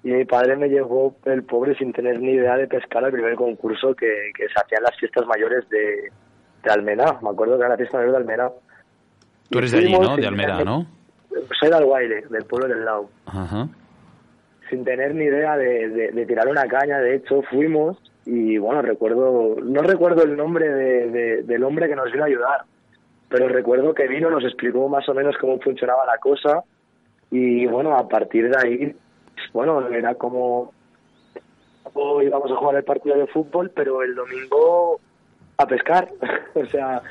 [0.04, 3.36] y mi padre me llevó el pobre sin tener ni idea de pescar al primer
[3.36, 6.10] concurso que, que se hacían las fiestas mayores de,
[6.64, 7.20] de Almená.
[7.22, 8.50] Me acuerdo que era la fiesta mayor de Almená.
[9.50, 10.16] Tú eres de allí, ¿no?
[10.16, 10.86] De Almená, ¿no?
[11.60, 13.10] Soy de Alguaire, del pueblo del Lau.
[13.26, 13.68] Ajá.
[14.70, 18.82] Sin tener ni idea de, de, de, tirar una caña, de hecho, fuimos y bueno,
[18.84, 22.62] recuerdo, no recuerdo el nombre de, de, del hombre que nos vino a ayudar,
[23.28, 26.64] pero recuerdo que vino, nos explicó más o menos cómo funcionaba la cosa
[27.32, 28.96] y bueno, a partir de ahí
[29.54, 30.74] bueno, era como
[31.94, 35.00] hoy íbamos a jugar el partido de fútbol, pero el domingo
[35.58, 36.10] a pescar.
[36.56, 37.02] o sea,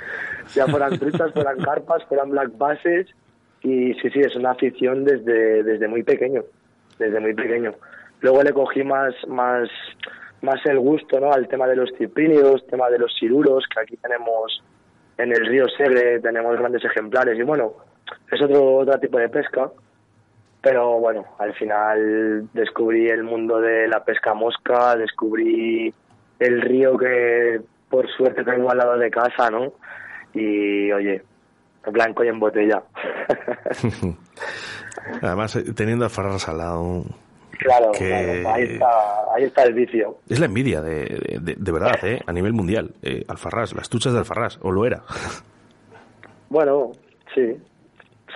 [0.54, 3.06] ya fueran truchas, fueran carpas, fueran black bases.
[3.62, 6.44] Y sí, sí, es una afición desde, desde muy pequeño,
[6.98, 7.74] desde muy pequeño.
[8.20, 9.68] Luego le cogí más, más,
[10.42, 11.32] más el gusto, ¿no?
[11.32, 14.62] Al tema de los ciprínidos, tema de los siruros, que aquí tenemos
[15.18, 17.72] en el río Segre, tenemos grandes ejemplares y bueno,
[18.30, 19.70] es otro, otro tipo de pesca.
[20.60, 25.94] Pero bueno, al final descubrí el mundo de la pesca mosca, descubrí
[26.38, 29.72] el río que por suerte tengo al lado de casa, ¿no?
[30.34, 31.22] Y oye,
[31.90, 32.82] blanco y en botella.
[35.22, 37.04] Además, eh, teniendo a al lado.
[37.58, 38.88] Claro, ahí, está,
[39.34, 40.18] ahí está el vicio.
[40.28, 42.20] Es la envidia, de, de, verdad, ¿eh?
[42.24, 42.92] a nivel mundial.
[43.02, 45.02] Eh, Alfarrás, las tuchas de Alfarrás, o lo era.
[46.50, 46.92] Bueno,
[47.34, 47.56] sí,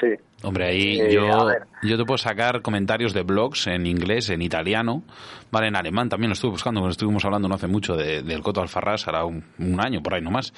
[0.01, 0.09] sí.
[0.43, 1.49] Hombre, ahí eh, yo,
[1.83, 5.05] yo te puedo sacar comentarios de blogs en inglés, en italiano,
[5.51, 8.61] vale, en alemán también lo estuve buscando, porque estuvimos hablando no hace mucho del Coto
[8.61, 9.45] Alfarrás, hará un,
[9.81, 10.53] año por ahí nomás,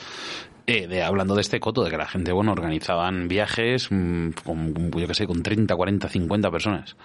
[0.66, 4.90] eh, de, hablando de este Coto, de que la gente, bueno, organizaban viajes mm, con,
[4.90, 6.96] yo qué sé, con 30, 40, 50 personas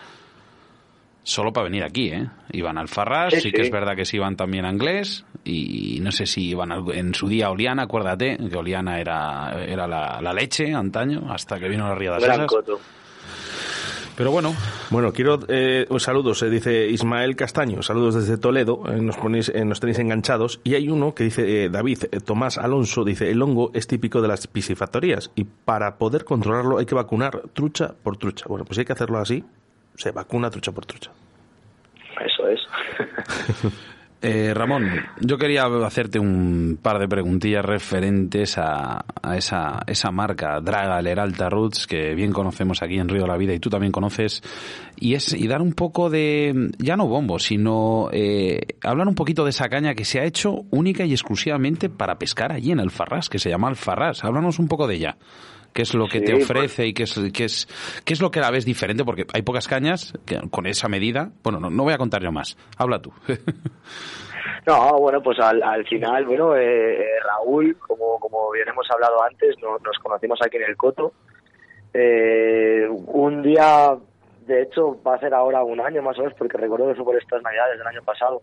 [1.30, 2.28] solo para venir aquí, ¿eh?
[2.52, 6.12] Iban al Farras, sí, que es verdad que sí iban también a Inglés, y no
[6.12, 10.74] sé si iban en su día a Oliana, acuérdate, que Oliana era, era la, leche
[10.74, 12.52] antaño, hasta que vino la Ría de las
[14.16, 14.54] Pero bueno.
[14.90, 19.64] Bueno, quiero eh, saludos, eh, dice Ismael Castaño, saludos desde Toledo, eh, nos, ponéis, eh,
[19.64, 20.60] nos tenéis enganchados.
[20.64, 24.48] Y hay uno que dice, David, Tomás Alonso, dice, el hongo es típico de las
[24.48, 28.46] piscifactorías y para poder controlarlo hay que vacunar trucha por trucha.
[28.48, 29.44] Bueno, pues hay que hacerlo así,
[30.00, 31.12] se vacuna trucha por trucha.
[32.26, 32.60] Eso es.
[34.22, 34.84] Eh, Ramón,
[35.22, 41.88] yo quería hacerte un par de preguntillas referentes a, esa, esa marca Draga Leralta Roots
[41.88, 44.44] que bien conocemos aquí en Río de la Vida y tú también conoces
[44.98, 49.46] y es y dar un poco de ya no bombo sino eh, hablar un poquito
[49.46, 52.92] de esa caña que se ha hecho única y exclusivamente para pescar allí en el
[52.92, 54.26] Farras que se llama el Farras.
[54.26, 55.18] Háblanos un poco de ella
[55.74, 57.68] qué es lo que te pues ofrece y qué es, qué, es,
[58.06, 61.32] qué es lo que la ves diferente, porque hay pocas cañas que, con esa medida.
[61.44, 62.58] Bueno, no, no voy a contar yo más.
[62.78, 63.12] Habla tú.
[64.66, 69.24] No, bueno, pues al, al final, bueno, eh, eh, Raúl, como, como bien hemos hablado
[69.24, 71.14] antes, nos conocimos aquí en el Coto.
[71.94, 73.96] Eh, un día,
[74.46, 77.06] de hecho, va a ser ahora un año más o menos, porque recuerdo que fue
[77.06, 78.42] por estas navidades del año pasado,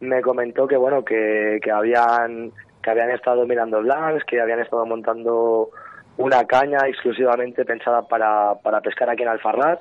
[0.00, 2.52] me comentó que, bueno, que, que habían
[2.82, 5.70] que habían estado mirando blancs, que habían estado montando
[6.16, 9.80] una caña exclusivamente pensada para, para pescar aquí en Alfarraz.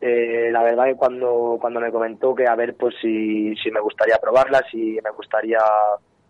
[0.00, 3.80] Eh, la verdad que cuando, cuando me comentó que a ver pues si, si me
[3.80, 5.58] gustaría probarla, si me gustaría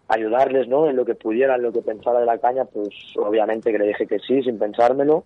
[0.09, 0.89] ayudarles ¿no?
[0.89, 3.89] en lo que pudiera, en lo que pensara de la caña, pues obviamente que le
[3.89, 5.25] dije que sí, sin pensármelo.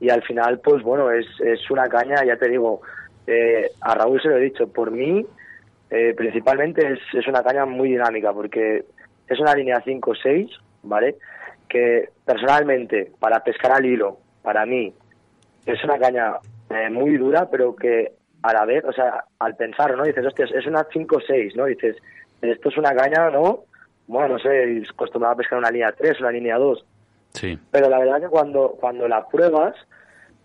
[0.00, 2.80] Y al final, pues bueno, es, es una caña, ya te digo,
[3.26, 5.24] eh, a Raúl se lo he dicho, por mí
[5.90, 8.84] eh, principalmente es, es una caña muy dinámica porque
[9.28, 10.50] es una línea 5-6,
[10.82, 11.16] ¿vale?
[11.74, 14.94] Que personalmente, para pescar al hilo, para mí,
[15.66, 16.36] es una caña
[16.70, 18.12] eh, muy dura, pero que
[18.44, 20.04] a la vez, o sea, al pensar, ¿no?
[20.04, 21.64] Dices, hostia, es una 5-6, ¿no?
[21.64, 21.96] Dices,
[22.42, 23.64] esto es una caña, ¿no?
[24.06, 26.86] Bueno, no sé, acostumbrado a pescar una línea 3, una línea 2.
[27.32, 27.58] Sí.
[27.72, 29.74] Pero la verdad que cuando, cuando la pruebas,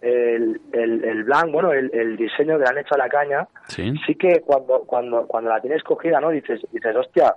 [0.02, 3.48] el, el, el blanc, bueno, el, el, diseño que le han hecho a la caña,
[3.68, 6.32] sí, sí que cuando, cuando, cuando la tienes cogida, ¿no?
[6.32, 7.36] Dices, dices, hostia,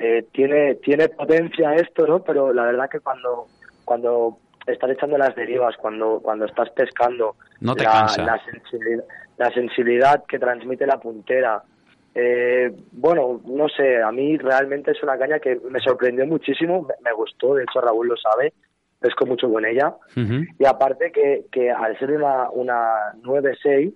[0.00, 2.22] eh, tiene, tiene potencia esto, ¿no?
[2.22, 3.46] Pero la verdad que cuando,
[3.84, 9.04] cuando estás echando las derivas, cuando, cuando estás pescando, no te la, la, sensibilidad,
[9.36, 11.62] la, sensibilidad, que transmite la puntera,
[12.14, 17.12] eh, bueno, no sé, a mí realmente es una caña que me sorprendió muchísimo, me,
[17.12, 18.54] gustó, de hecho Raúl lo sabe,
[19.00, 23.94] pesco mucho con ella, y aparte que, que al ser una, una 9-6,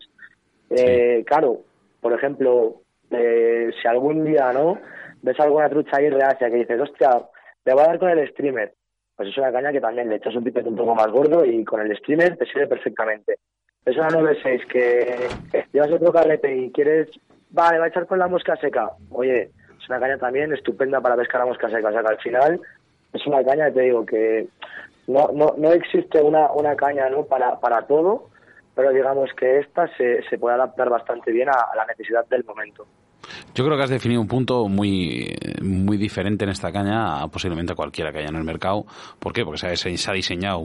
[0.68, 1.60] eh, claro,
[2.02, 4.78] por ejemplo, eh, si algún día, ¿no?,
[5.24, 7.10] ves alguna trucha ahí reacia que dices, hostia,
[7.64, 8.74] le voy a dar con el streamer.
[9.16, 11.64] Pues es una caña que también le echas un pipete un poco más gordo y
[11.64, 13.38] con el streamer te sirve perfectamente.
[13.86, 17.08] Es una 9.6 que llevas otro carrete y quieres,
[17.50, 18.90] vale, va a echar con la mosca seca.
[19.10, 19.50] Oye,
[19.80, 21.88] es una caña también estupenda para pescar a mosca seca.
[21.88, 22.60] O sea que al final
[23.12, 24.48] es una caña, te digo, que
[25.06, 27.24] no, no, no existe una, una caña ¿no?
[27.24, 28.28] para, para todo,
[28.74, 32.86] pero digamos que esta se, se puede adaptar bastante bien a la necesidad del momento.
[33.54, 37.72] Yo creo que has definido un punto muy, muy diferente en esta caña a posiblemente
[37.72, 38.84] a cualquiera que haya en el mercado.
[39.18, 39.44] ¿Por qué?
[39.44, 40.64] Porque se, ha diseñado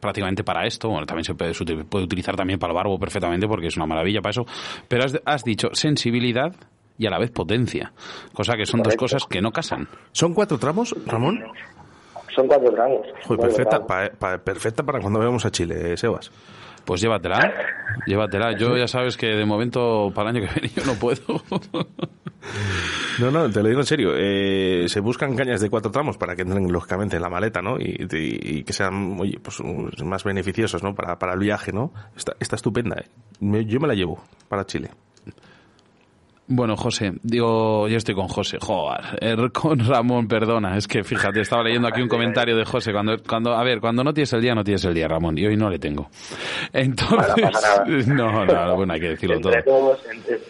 [0.00, 0.88] prácticamente para esto.
[0.88, 1.52] Bueno, también se puede,
[1.84, 4.46] puede, utilizar también para el barbo perfectamente porque es una maravilla para eso.
[4.88, 6.54] Pero has, has dicho sensibilidad
[7.00, 7.92] y a la vez potencia.
[8.34, 9.88] Cosa que son dos cosas que no casan.
[10.12, 11.42] ¿Son cuatro tramos, Ramón?
[12.34, 13.06] Son cuatro tramos.
[13.40, 13.80] perfecta,
[14.44, 16.30] perfecta para cuando vayamos a Chile, Sebas.
[16.84, 17.52] Pues llévatela,
[18.06, 18.56] llévatela.
[18.56, 21.42] Yo ya sabes que de momento para el año que viene yo no puedo.
[23.20, 24.12] No, no, te lo digo en serio.
[24.16, 27.76] Eh, se buscan cañas de cuatro tramos para que entren lógicamente en la maleta, ¿no?
[27.78, 29.60] Y, que sean, oye, pues
[30.04, 30.94] más beneficiosos, ¿no?
[30.94, 31.92] Para, para el viaje, ¿no?
[32.16, 32.96] Está, está estupenda.
[33.00, 33.64] ¿eh?
[33.66, 34.90] yo me la llevo para Chile.
[36.52, 41.42] Bueno, José, digo, yo estoy con José, joder, er, con Ramón, perdona, es que fíjate,
[41.42, 44.42] estaba leyendo aquí un comentario de José, cuando, cuando, a ver, cuando no tienes el
[44.42, 46.08] día, no tienes el día, Ramón, y hoy no le tengo.
[46.72, 49.80] Entonces, no, no, bueno, hay que decirlo entre todo.
[49.80, 50.00] Todos,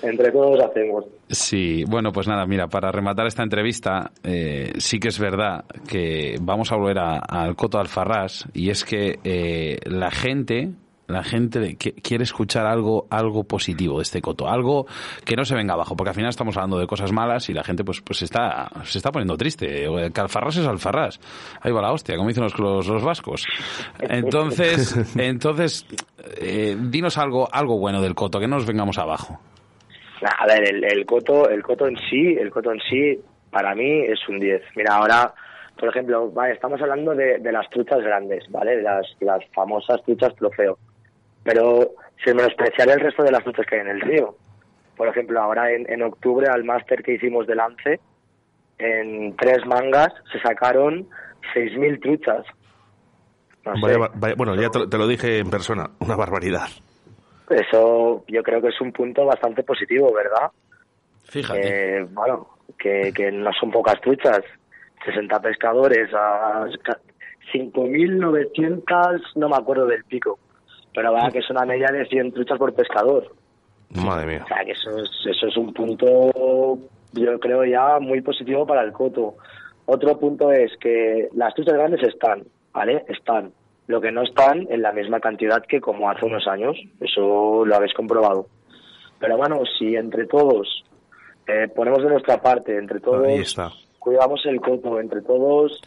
[0.01, 1.05] entre, todos hacemos.
[1.29, 6.37] Sí, bueno, pues nada, mira, para rematar esta entrevista, eh, sí que es verdad que
[6.41, 10.71] vamos a volver al Coto Alfarrás, y es que eh, la gente
[11.11, 14.87] la gente quiere escuchar algo, algo positivo de este coto, algo
[15.25, 17.65] que no se venga abajo, porque al final estamos hablando de cosas malas y la
[17.65, 19.87] gente pues, pues está, se está poniendo triste.
[20.13, 21.21] Que Alfarrás es Alfarrás.
[21.61, 23.47] Ahí va la hostia, como dicen los, los, vascos.
[23.99, 25.87] Entonces, entonces
[26.41, 29.41] eh, dinos algo, algo bueno del coto, que no nos vengamos abajo.
[30.23, 33.19] A ver, el, el, coto, el coto en sí, el coto en sí,
[33.51, 34.63] para mí es un 10.
[34.77, 35.35] Mira, ahora
[35.81, 38.77] por ejemplo, vale, estamos hablando de, de, las truchas grandes, ¿vale?
[38.77, 40.77] De las, las famosas truchas trofeo
[41.51, 41.95] pero
[42.25, 44.37] sin menospreciar el resto de las truchas que hay en el río.
[44.97, 47.99] Por ejemplo, ahora en, en octubre al máster que hicimos de lance,
[48.79, 51.09] en tres mangas se sacaron
[51.53, 52.47] 6.000 truchas.
[54.37, 56.69] bueno, ya te, lo dije en persona, una barbaridad.
[57.49, 60.53] Eso yo creo que es un punto bastante positivo, ¿verdad?
[61.25, 61.97] Fíjate.
[61.99, 62.47] Eh, bueno,
[62.79, 64.43] que, que no son pocas truchas.
[65.05, 66.67] 60 pescadores a
[67.53, 70.39] 5.900, no me acuerdo del pico
[70.95, 73.35] pero va que es una media de 100 truchas por pescador.
[73.91, 74.43] Madre mía.
[74.45, 76.79] O sea, que eso es, eso es un punto,
[77.13, 79.37] yo creo ya muy positivo para el coto.
[79.87, 83.05] Otro punto es que las truchas grandes están, ¿vale?
[83.09, 83.53] Están.
[83.89, 86.77] Lo que no están en la misma cantidad que como hace unos años.
[87.01, 88.47] Eso lo habéis comprobado.
[89.19, 90.85] Pero bueno, si entre todos
[91.49, 93.27] eh, ponemos de nuestra parte, entre todos
[93.99, 95.81] cuidamos el coto, entre todos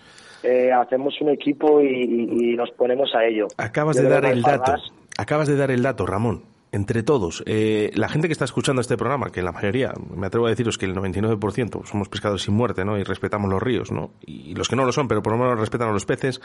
[0.44, 3.48] eh, hacemos un equipo y, nos ponemos a ello.
[3.58, 4.76] Acabas de dar el dato,
[5.18, 6.44] acabas de dar el dato, Ramón.
[6.72, 10.48] Entre todos, eh, la gente que está escuchando este programa, que la mayoría, me atrevo
[10.48, 12.98] a deciros que el 99% somos pescadores sin muerte, ¿no?
[12.98, 14.10] Y respetamos los ríos, ¿no?
[14.26, 16.42] Y los que no lo son, pero por lo menos respetan a los peces,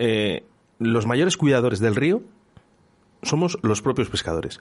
[0.00, 0.42] eh,
[0.80, 2.22] los mayores cuidadores del río
[3.22, 4.60] somos los propios pescadores.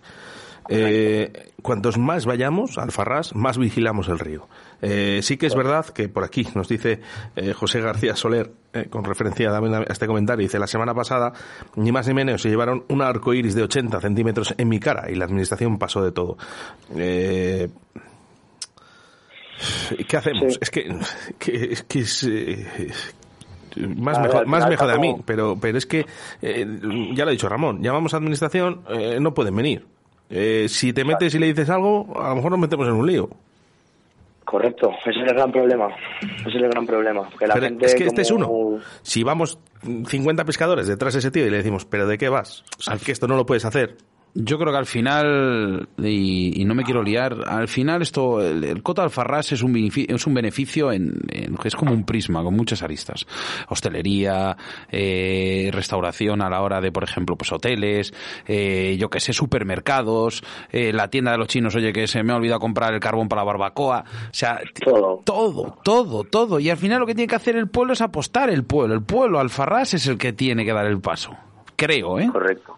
[0.69, 4.47] Eh, cuantos más vayamos al Farrás, más vigilamos el río.
[4.81, 7.01] Eh, sí que es verdad que por aquí nos dice
[7.35, 11.33] eh, José García Soler, eh, con referencia a este comentario, dice, la semana pasada,
[11.75, 15.09] ni más ni menos, se llevaron un arco iris de 80 centímetros en mi cara
[15.09, 16.37] y la administración pasó de todo.
[16.89, 17.69] ¿Qué
[20.15, 20.59] hacemos?
[20.61, 20.87] Es que,
[21.47, 22.29] es, que es
[23.75, 26.05] más mejor, más mejor de a mí, pero, pero es que,
[26.41, 28.83] ya lo ha dicho Ramón, llamamos a administración,
[29.19, 29.96] no pueden venir.
[30.29, 33.07] Eh, si te metes y le dices algo, a lo mejor nos metemos en un
[33.07, 33.29] lío.
[34.47, 35.89] Correcto, ese es el gran problema.
[36.21, 37.29] Ese es el gran problema.
[37.37, 38.79] Que la gente es que este es uno.
[39.01, 42.63] Si vamos 50 pescadores detrás de ese tío y le decimos, ¿pero de qué vas?
[42.89, 43.97] O que esto no lo puedes hacer.
[44.39, 48.83] Yo creo que al final, y, no me quiero liar, al final esto, el, el
[48.83, 51.15] Cota Alfarrás es un, es un beneficio, en,
[51.63, 53.25] es como un prisma, con muchas aristas.
[53.67, 54.55] Hostelería,
[54.91, 58.13] eh, restauración a la hora de, por ejemplo, pues hoteles,
[58.45, 62.31] eh, yo que sé, supermercados, eh, la tienda de los chinos, oye, que se me
[62.31, 64.03] ha olvidado comprar el carbón para la barbacoa.
[64.07, 65.23] O sea, todo.
[65.25, 66.59] todo, todo, todo.
[66.59, 68.93] Y al final lo que tiene que hacer el pueblo es apostar el pueblo.
[68.93, 71.35] El pueblo Alfarrás es el que tiene que dar el paso.
[71.75, 72.29] Creo, ¿eh?
[72.31, 72.76] Correcto.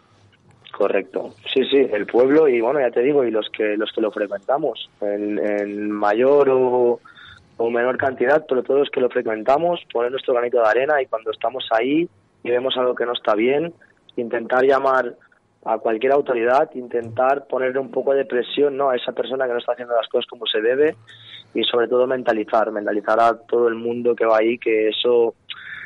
[0.80, 3.99] Correcto, sí, sí, el pueblo y bueno, ya te digo, y los que los que
[3.99, 7.01] lo frecuentamos, en, mayor o,
[7.69, 11.32] menor cantidad, pero todos los que lo frecuentamos, poner nuestro granito de arena y cuando
[11.32, 12.07] estamos ahí
[12.45, 13.73] y vemos algo que no está bien,
[14.15, 15.15] intentar llamar
[15.65, 18.89] a cualquier autoridad, intentar ponerle un poco de presión ¿no?
[18.89, 20.95] a esa persona que no está haciendo las cosas como se debe
[21.53, 25.36] y sobre todo mentalizar, mentalizar a todo el mundo que va ahí que eso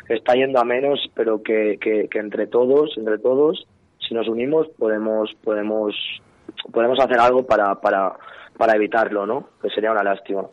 [0.08, 3.66] está yendo a menos, pero que, que, que entre todos, entre todos,
[4.08, 5.96] si nos unimos podemos podemos
[6.72, 8.14] podemos hacer algo para para
[8.58, 9.50] para evitarlo, ¿no?
[9.62, 10.44] Que sería una lástima.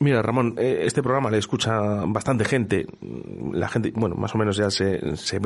[0.00, 2.86] Mira, Ramón, eh, este programa le escucha bastante gente.
[3.52, 5.38] La gente, bueno, más o menos ya se, se,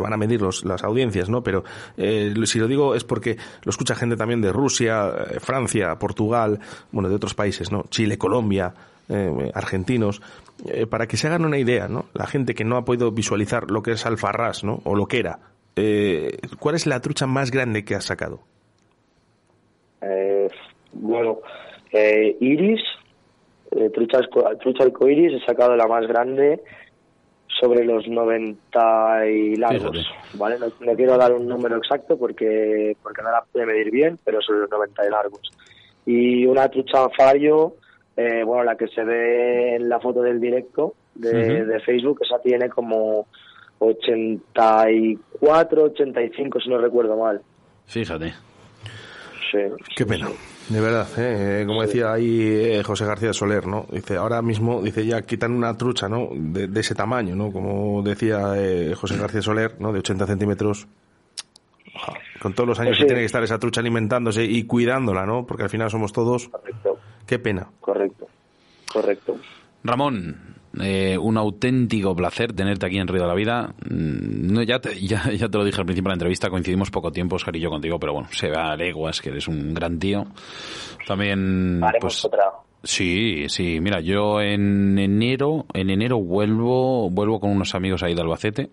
[0.00, 1.42] van a medir los, las audiencias, ¿no?
[1.42, 1.64] Pero
[1.98, 6.60] eh, si lo digo es porque lo escucha gente también de Rusia, eh, Francia, Portugal,
[6.92, 7.84] bueno, de otros países, ¿no?
[7.90, 8.72] Chile, Colombia,
[9.54, 10.22] argentinos.
[10.88, 12.04] para que se hagan una idea, ¿no?
[12.14, 14.80] La gente que no ha podido visualizar lo que es Alfarrás, ¿no?
[14.84, 15.40] O lo que era,
[15.76, 18.40] eh, ¿cuál es la trucha más grande que has sacado?
[20.02, 20.48] Eh,
[20.92, 21.40] bueno,
[21.92, 22.80] eh, iris,
[23.72, 24.20] eh, trucha,
[24.60, 26.60] trucha arcoiris, he sacado la más grande
[27.60, 30.56] sobre los 90 y largos, ¿vale?
[30.58, 34.60] No, quiero dar un número exacto porque porque no la pude medir bien, pero sobre
[34.60, 35.50] los 90 y largos.
[36.06, 37.74] Y una trucha fario,
[38.16, 42.40] eh, bueno, la que se ve en la foto del directo de, de Facebook, esa
[42.40, 43.26] tiene como
[43.80, 47.40] 84, 85, si no recuerdo mal.
[47.86, 48.32] Fíjate.
[49.50, 49.58] Sí.
[49.96, 50.28] Qué pena.
[50.68, 51.64] De verdad, ¿eh?
[51.66, 53.86] como decía ahí eh, José García Soler, ¿no?
[53.90, 56.28] Dice, ahora mismo, dice, ya quitan una trucha, ¿no?
[56.32, 57.50] De, de ese tamaño, ¿no?
[57.50, 59.92] Como decía eh, José García Soler, ¿no?
[59.92, 60.86] De 80 centímetros.
[62.40, 63.02] Con todos los años Sí.
[63.02, 65.44] que tiene que estar esa trucha alimentándose y cuidándola, ¿no?
[65.44, 66.48] Porque al final somos todos.
[66.48, 67.66] Correcto, Qué pena.
[67.80, 68.28] correcto,
[68.92, 69.36] correcto.
[69.82, 70.36] Ramón,
[70.80, 73.74] eh, un auténtico placer tenerte aquí en Río de la Vida.
[73.88, 76.90] Mm, No, ya, te, ya, ya te lo dije al principio de la entrevista, coincidimos
[76.90, 79.74] poco tiempo, Oscar y yo contigo, pero bueno, se va a leguas que eres un
[79.74, 80.26] gran tío.
[81.06, 82.44] También, Haremos pues, otra.
[82.82, 83.78] Sí, sí.
[83.80, 88.70] Mira, yo en enero, en enero vuelvo, vuelvo con unos amigos ahí de Albacete,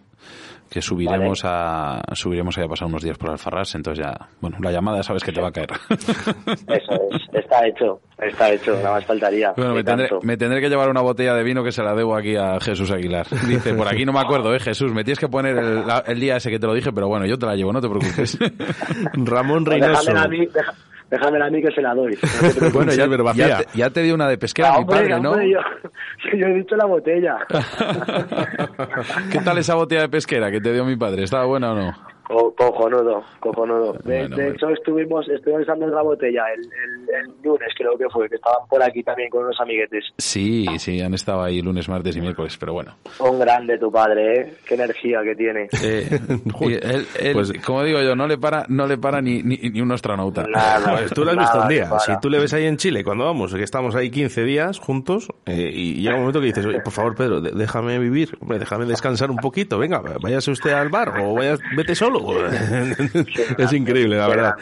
[0.69, 5.01] que subiremos a, subiremos a pasar unos días por Alfarrás, entonces ya, bueno, la llamada
[5.03, 5.69] sabes que te va a caer.
[5.89, 9.53] Eso es, está hecho, está hecho, nada más faltaría.
[9.55, 10.25] Bueno, me tendré, tanto.
[10.25, 12.91] me tendré que llevar una botella de vino que se la debo aquí a Jesús
[12.91, 13.27] Aguilar.
[13.47, 16.19] Dice, por aquí no me acuerdo, eh, Jesús, me tienes que poner el, la- el
[16.19, 18.37] día ese que te lo dije, pero bueno, yo te la llevo, no te preocupes.
[19.13, 20.01] Ramón Pues Reynoso.
[20.11, 20.73] déjamela a mí, deja-
[21.09, 22.17] déjamela a mí que se la doy.
[22.61, 22.69] No.
[22.71, 23.47] Bueno, ya, pero vacía.
[23.47, 25.31] ya, te, ya te di una de pesquera, Ah, mi padre, ¿no?
[25.31, 25.59] hombre, yo,
[26.31, 27.37] si yo he dicho la botella.
[29.31, 31.23] ¿Qué tal esa botella de pesquera que te dio mi padre?
[31.23, 31.93] ¿Estaba buena o no?
[32.27, 33.93] Co- cojonudo, cojonudo.
[34.03, 34.55] De, Bueno, de bueno.
[34.55, 38.67] hecho, estuvimos, estuvimos usando la botella el, el, el lunes, creo que fue, que estaban
[38.69, 40.03] por aquí también con unos amiguetes.
[40.17, 42.95] Sí, sí, han estado ahí lunes, martes y miércoles, pero bueno.
[43.19, 44.53] Un grande tu padre, ¿eh?
[44.65, 45.69] Qué energía que tiene.
[45.81, 46.19] Eh,
[46.61, 49.55] y él, él, Pues- como digo yo, no le para, no le para ni, ni,
[49.57, 50.43] ni un astronauta.
[50.47, 51.89] Nada, Pues tú lo has visto un día.
[51.99, 55.29] Si tú le ves ahí en Chile, cuando vamos, que estamos ahí 15 días juntos,
[55.45, 58.85] eh, y llega un momento que dices, oye, por favor, Pedro, déjame vivir, hombre, déjame
[58.85, 62.16] descansar un poquito, venga, váyase usted al bar o vaya, vete solo.
[63.57, 64.55] es increíble, la verdad.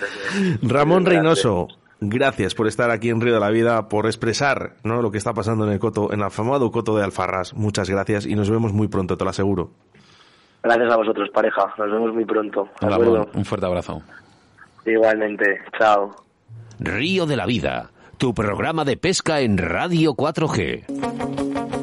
[0.62, 1.06] Ramón.
[1.06, 1.68] Reynoso,
[2.00, 5.02] gracias por estar aquí en Río de la Vida, por expresar ¿no?
[5.02, 7.54] lo que está pasando en el coto, en el afamado coto de Alfarras.
[7.54, 9.72] Muchas gracias y nos vemos muy pronto, te lo aseguro.
[10.64, 11.74] Gracias a vosotros, pareja.
[11.78, 12.68] Nos vemos muy pronto.
[13.34, 14.02] un fuerte abrazo.
[14.86, 15.60] Igualmente.
[15.78, 16.16] Chao.
[16.80, 21.75] Río de la Vida, tu programa de pesca en Radio 4G.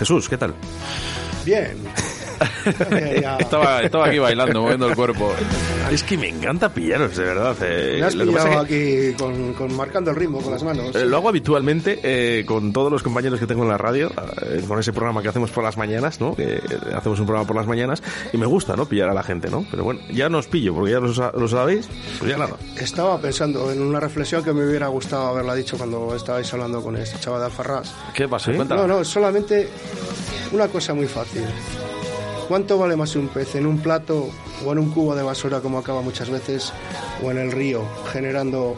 [0.00, 0.54] Jesús, ¿qué tal?
[1.44, 1.76] Bien.
[3.38, 5.32] Estaba, estaba aquí bailando, moviendo el cuerpo.
[5.90, 7.56] Es que me encanta pillaros, de verdad.
[7.62, 7.96] eh.
[8.00, 10.62] Me has Lo que pasa pillado que- aquí con, con marcando el ritmo con las
[10.62, 10.94] manos.
[10.94, 14.10] Eh, lo hago habitualmente eh, con todos los compañeros que tengo en la radio,
[14.42, 16.34] eh, con ese programa que hacemos por las mañanas, ¿no?
[16.34, 16.62] Que eh,
[16.94, 18.86] hacemos un programa por las mañanas y me gusta, ¿no?
[18.86, 19.66] Pillar a la gente, ¿no?
[19.70, 21.88] Pero bueno, ya no os pillo porque ya lo, sa- lo sabéis,
[22.18, 22.56] pues ya nada.
[22.78, 26.96] Estaba pensando en una reflexión que me hubiera gustado haberla dicho cuando estabais hablando con
[26.96, 27.94] este chaval de Alfarrás.
[28.14, 28.26] ¿Qué.
[28.28, 28.80] Cuéntame.
[28.82, 29.68] No, no, solamente
[30.52, 31.42] una cosa muy fácil.
[32.50, 34.28] ¿Cuánto vale más un pez en un plato
[34.64, 36.72] o en un cubo de basura como acaba muchas veces
[37.22, 38.76] o en el río generando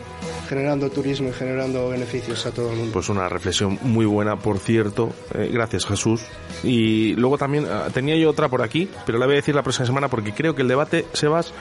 [0.53, 2.93] generando turismo y generando beneficios a todo el mundo?
[2.93, 5.11] Pues una reflexión muy buena, por cierto.
[5.35, 6.23] Eh, gracias, Jesús.
[6.63, 9.63] Y luego también ah, tenía yo otra por aquí, pero la voy a decir la
[9.63, 11.55] próxima semana porque creo que el debate, Sebas,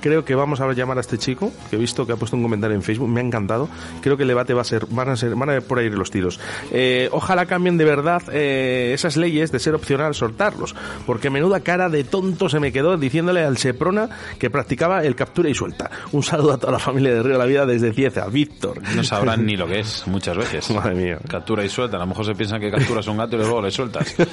[0.00, 2.42] creo que vamos a llamar a este chico, que he visto que ha puesto un
[2.44, 3.68] comentario en Facebook, me ha encantado.
[4.00, 5.90] Creo que el debate va a ser, van a ser, van a ir por ahí
[5.90, 6.38] los tiros.
[6.70, 11.88] Eh, ojalá cambien de verdad eh, esas leyes de ser opcional soltarlos, porque menuda cara
[11.88, 14.08] de tonto se me quedó diciéndole al Seprona
[14.38, 15.90] que practicaba el captura y suelta.
[16.12, 18.80] Un saludo a toda la familia de Río de la Vida desde Cieza, Víctor.
[18.94, 20.70] No sabrán ni lo que es, muchas veces.
[20.70, 21.18] Madre mía.
[21.28, 21.96] Captura y suelta.
[21.96, 24.14] A lo mejor se piensan que capturas un gato y luego le sueltas.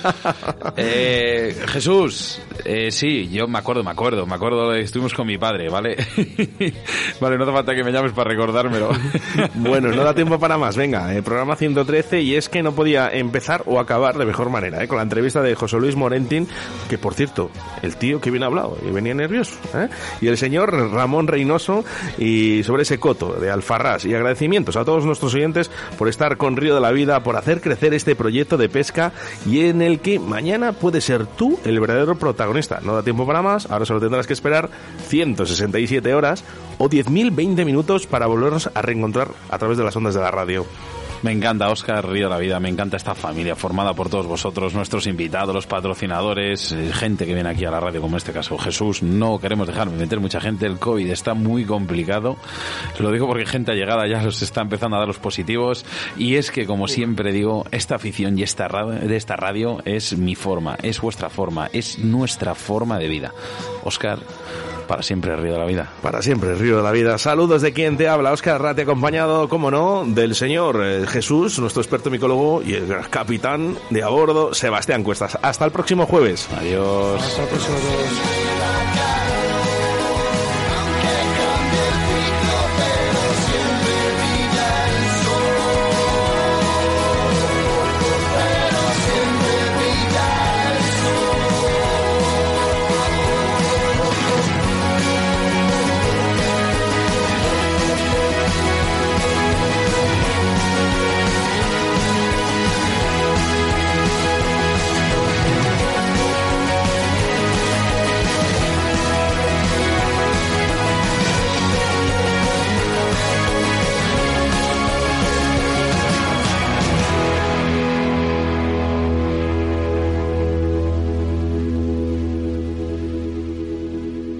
[0.75, 5.69] Eh, Jesús, eh, sí, yo me acuerdo, me acuerdo, me acuerdo, estuvimos con mi padre,
[5.69, 5.95] ¿vale?
[7.21, 8.89] vale, no hace falta que me llames para recordármelo.
[9.55, 10.75] Bueno, no da tiempo para más.
[10.75, 14.83] Venga, eh, programa 113 y es que no podía empezar o acabar de mejor manera,
[14.83, 16.47] eh, con la entrevista de José Luis Morentín,
[16.89, 19.89] que por cierto, el tío que bien hablado y venía nervioso, ¿eh?
[20.21, 21.83] y el señor Ramón Reynoso
[22.17, 26.57] y sobre ese coto de Alfarrás y agradecimientos a todos nuestros oyentes por estar con
[26.57, 29.13] Río de la Vida, por hacer crecer este proyecto de pesca
[29.45, 32.79] y en el que mañana puedes ser tú el verdadero protagonista.
[32.83, 34.69] No da tiempo para más, ahora solo tendrás que esperar
[35.07, 36.43] 167 horas
[36.77, 40.65] o 10.020 minutos para volvernos a reencontrar a través de las ondas de la radio.
[41.23, 45.07] Me encanta Oscar Río la Vida, me encanta esta familia formada por todos vosotros, nuestros
[45.07, 48.57] invitados, los patrocinadores, eh, gente que viene aquí a la radio, como en este caso
[48.57, 49.01] Jesús.
[49.01, 52.35] No queremos dejar de meter mucha gente, el COVID está muy complicado.
[52.99, 55.85] Lo digo porque gente allegada ya los está empezando a dar los positivos.
[56.17, 60.17] Y es que, como siempre digo, esta afición y esta radio, de esta radio es
[60.17, 63.33] mi forma, es vuestra forma, es nuestra forma de vida.
[63.85, 64.19] Oscar,
[64.93, 65.91] para siempre Río de la Vida.
[66.03, 67.17] Para siempre, Río de la Vida.
[67.17, 71.81] Saludos de quien te habla, Oscar Rate, acompañado, como no, del señor eh, Jesús, nuestro
[71.81, 75.39] experto micólogo, y el capitán de a bordo, Sebastián Cuestas.
[75.41, 76.47] Hasta el próximo jueves.
[76.55, 77.19] Adiós.
[77.23, 79.02] Hasta el próximo jueves.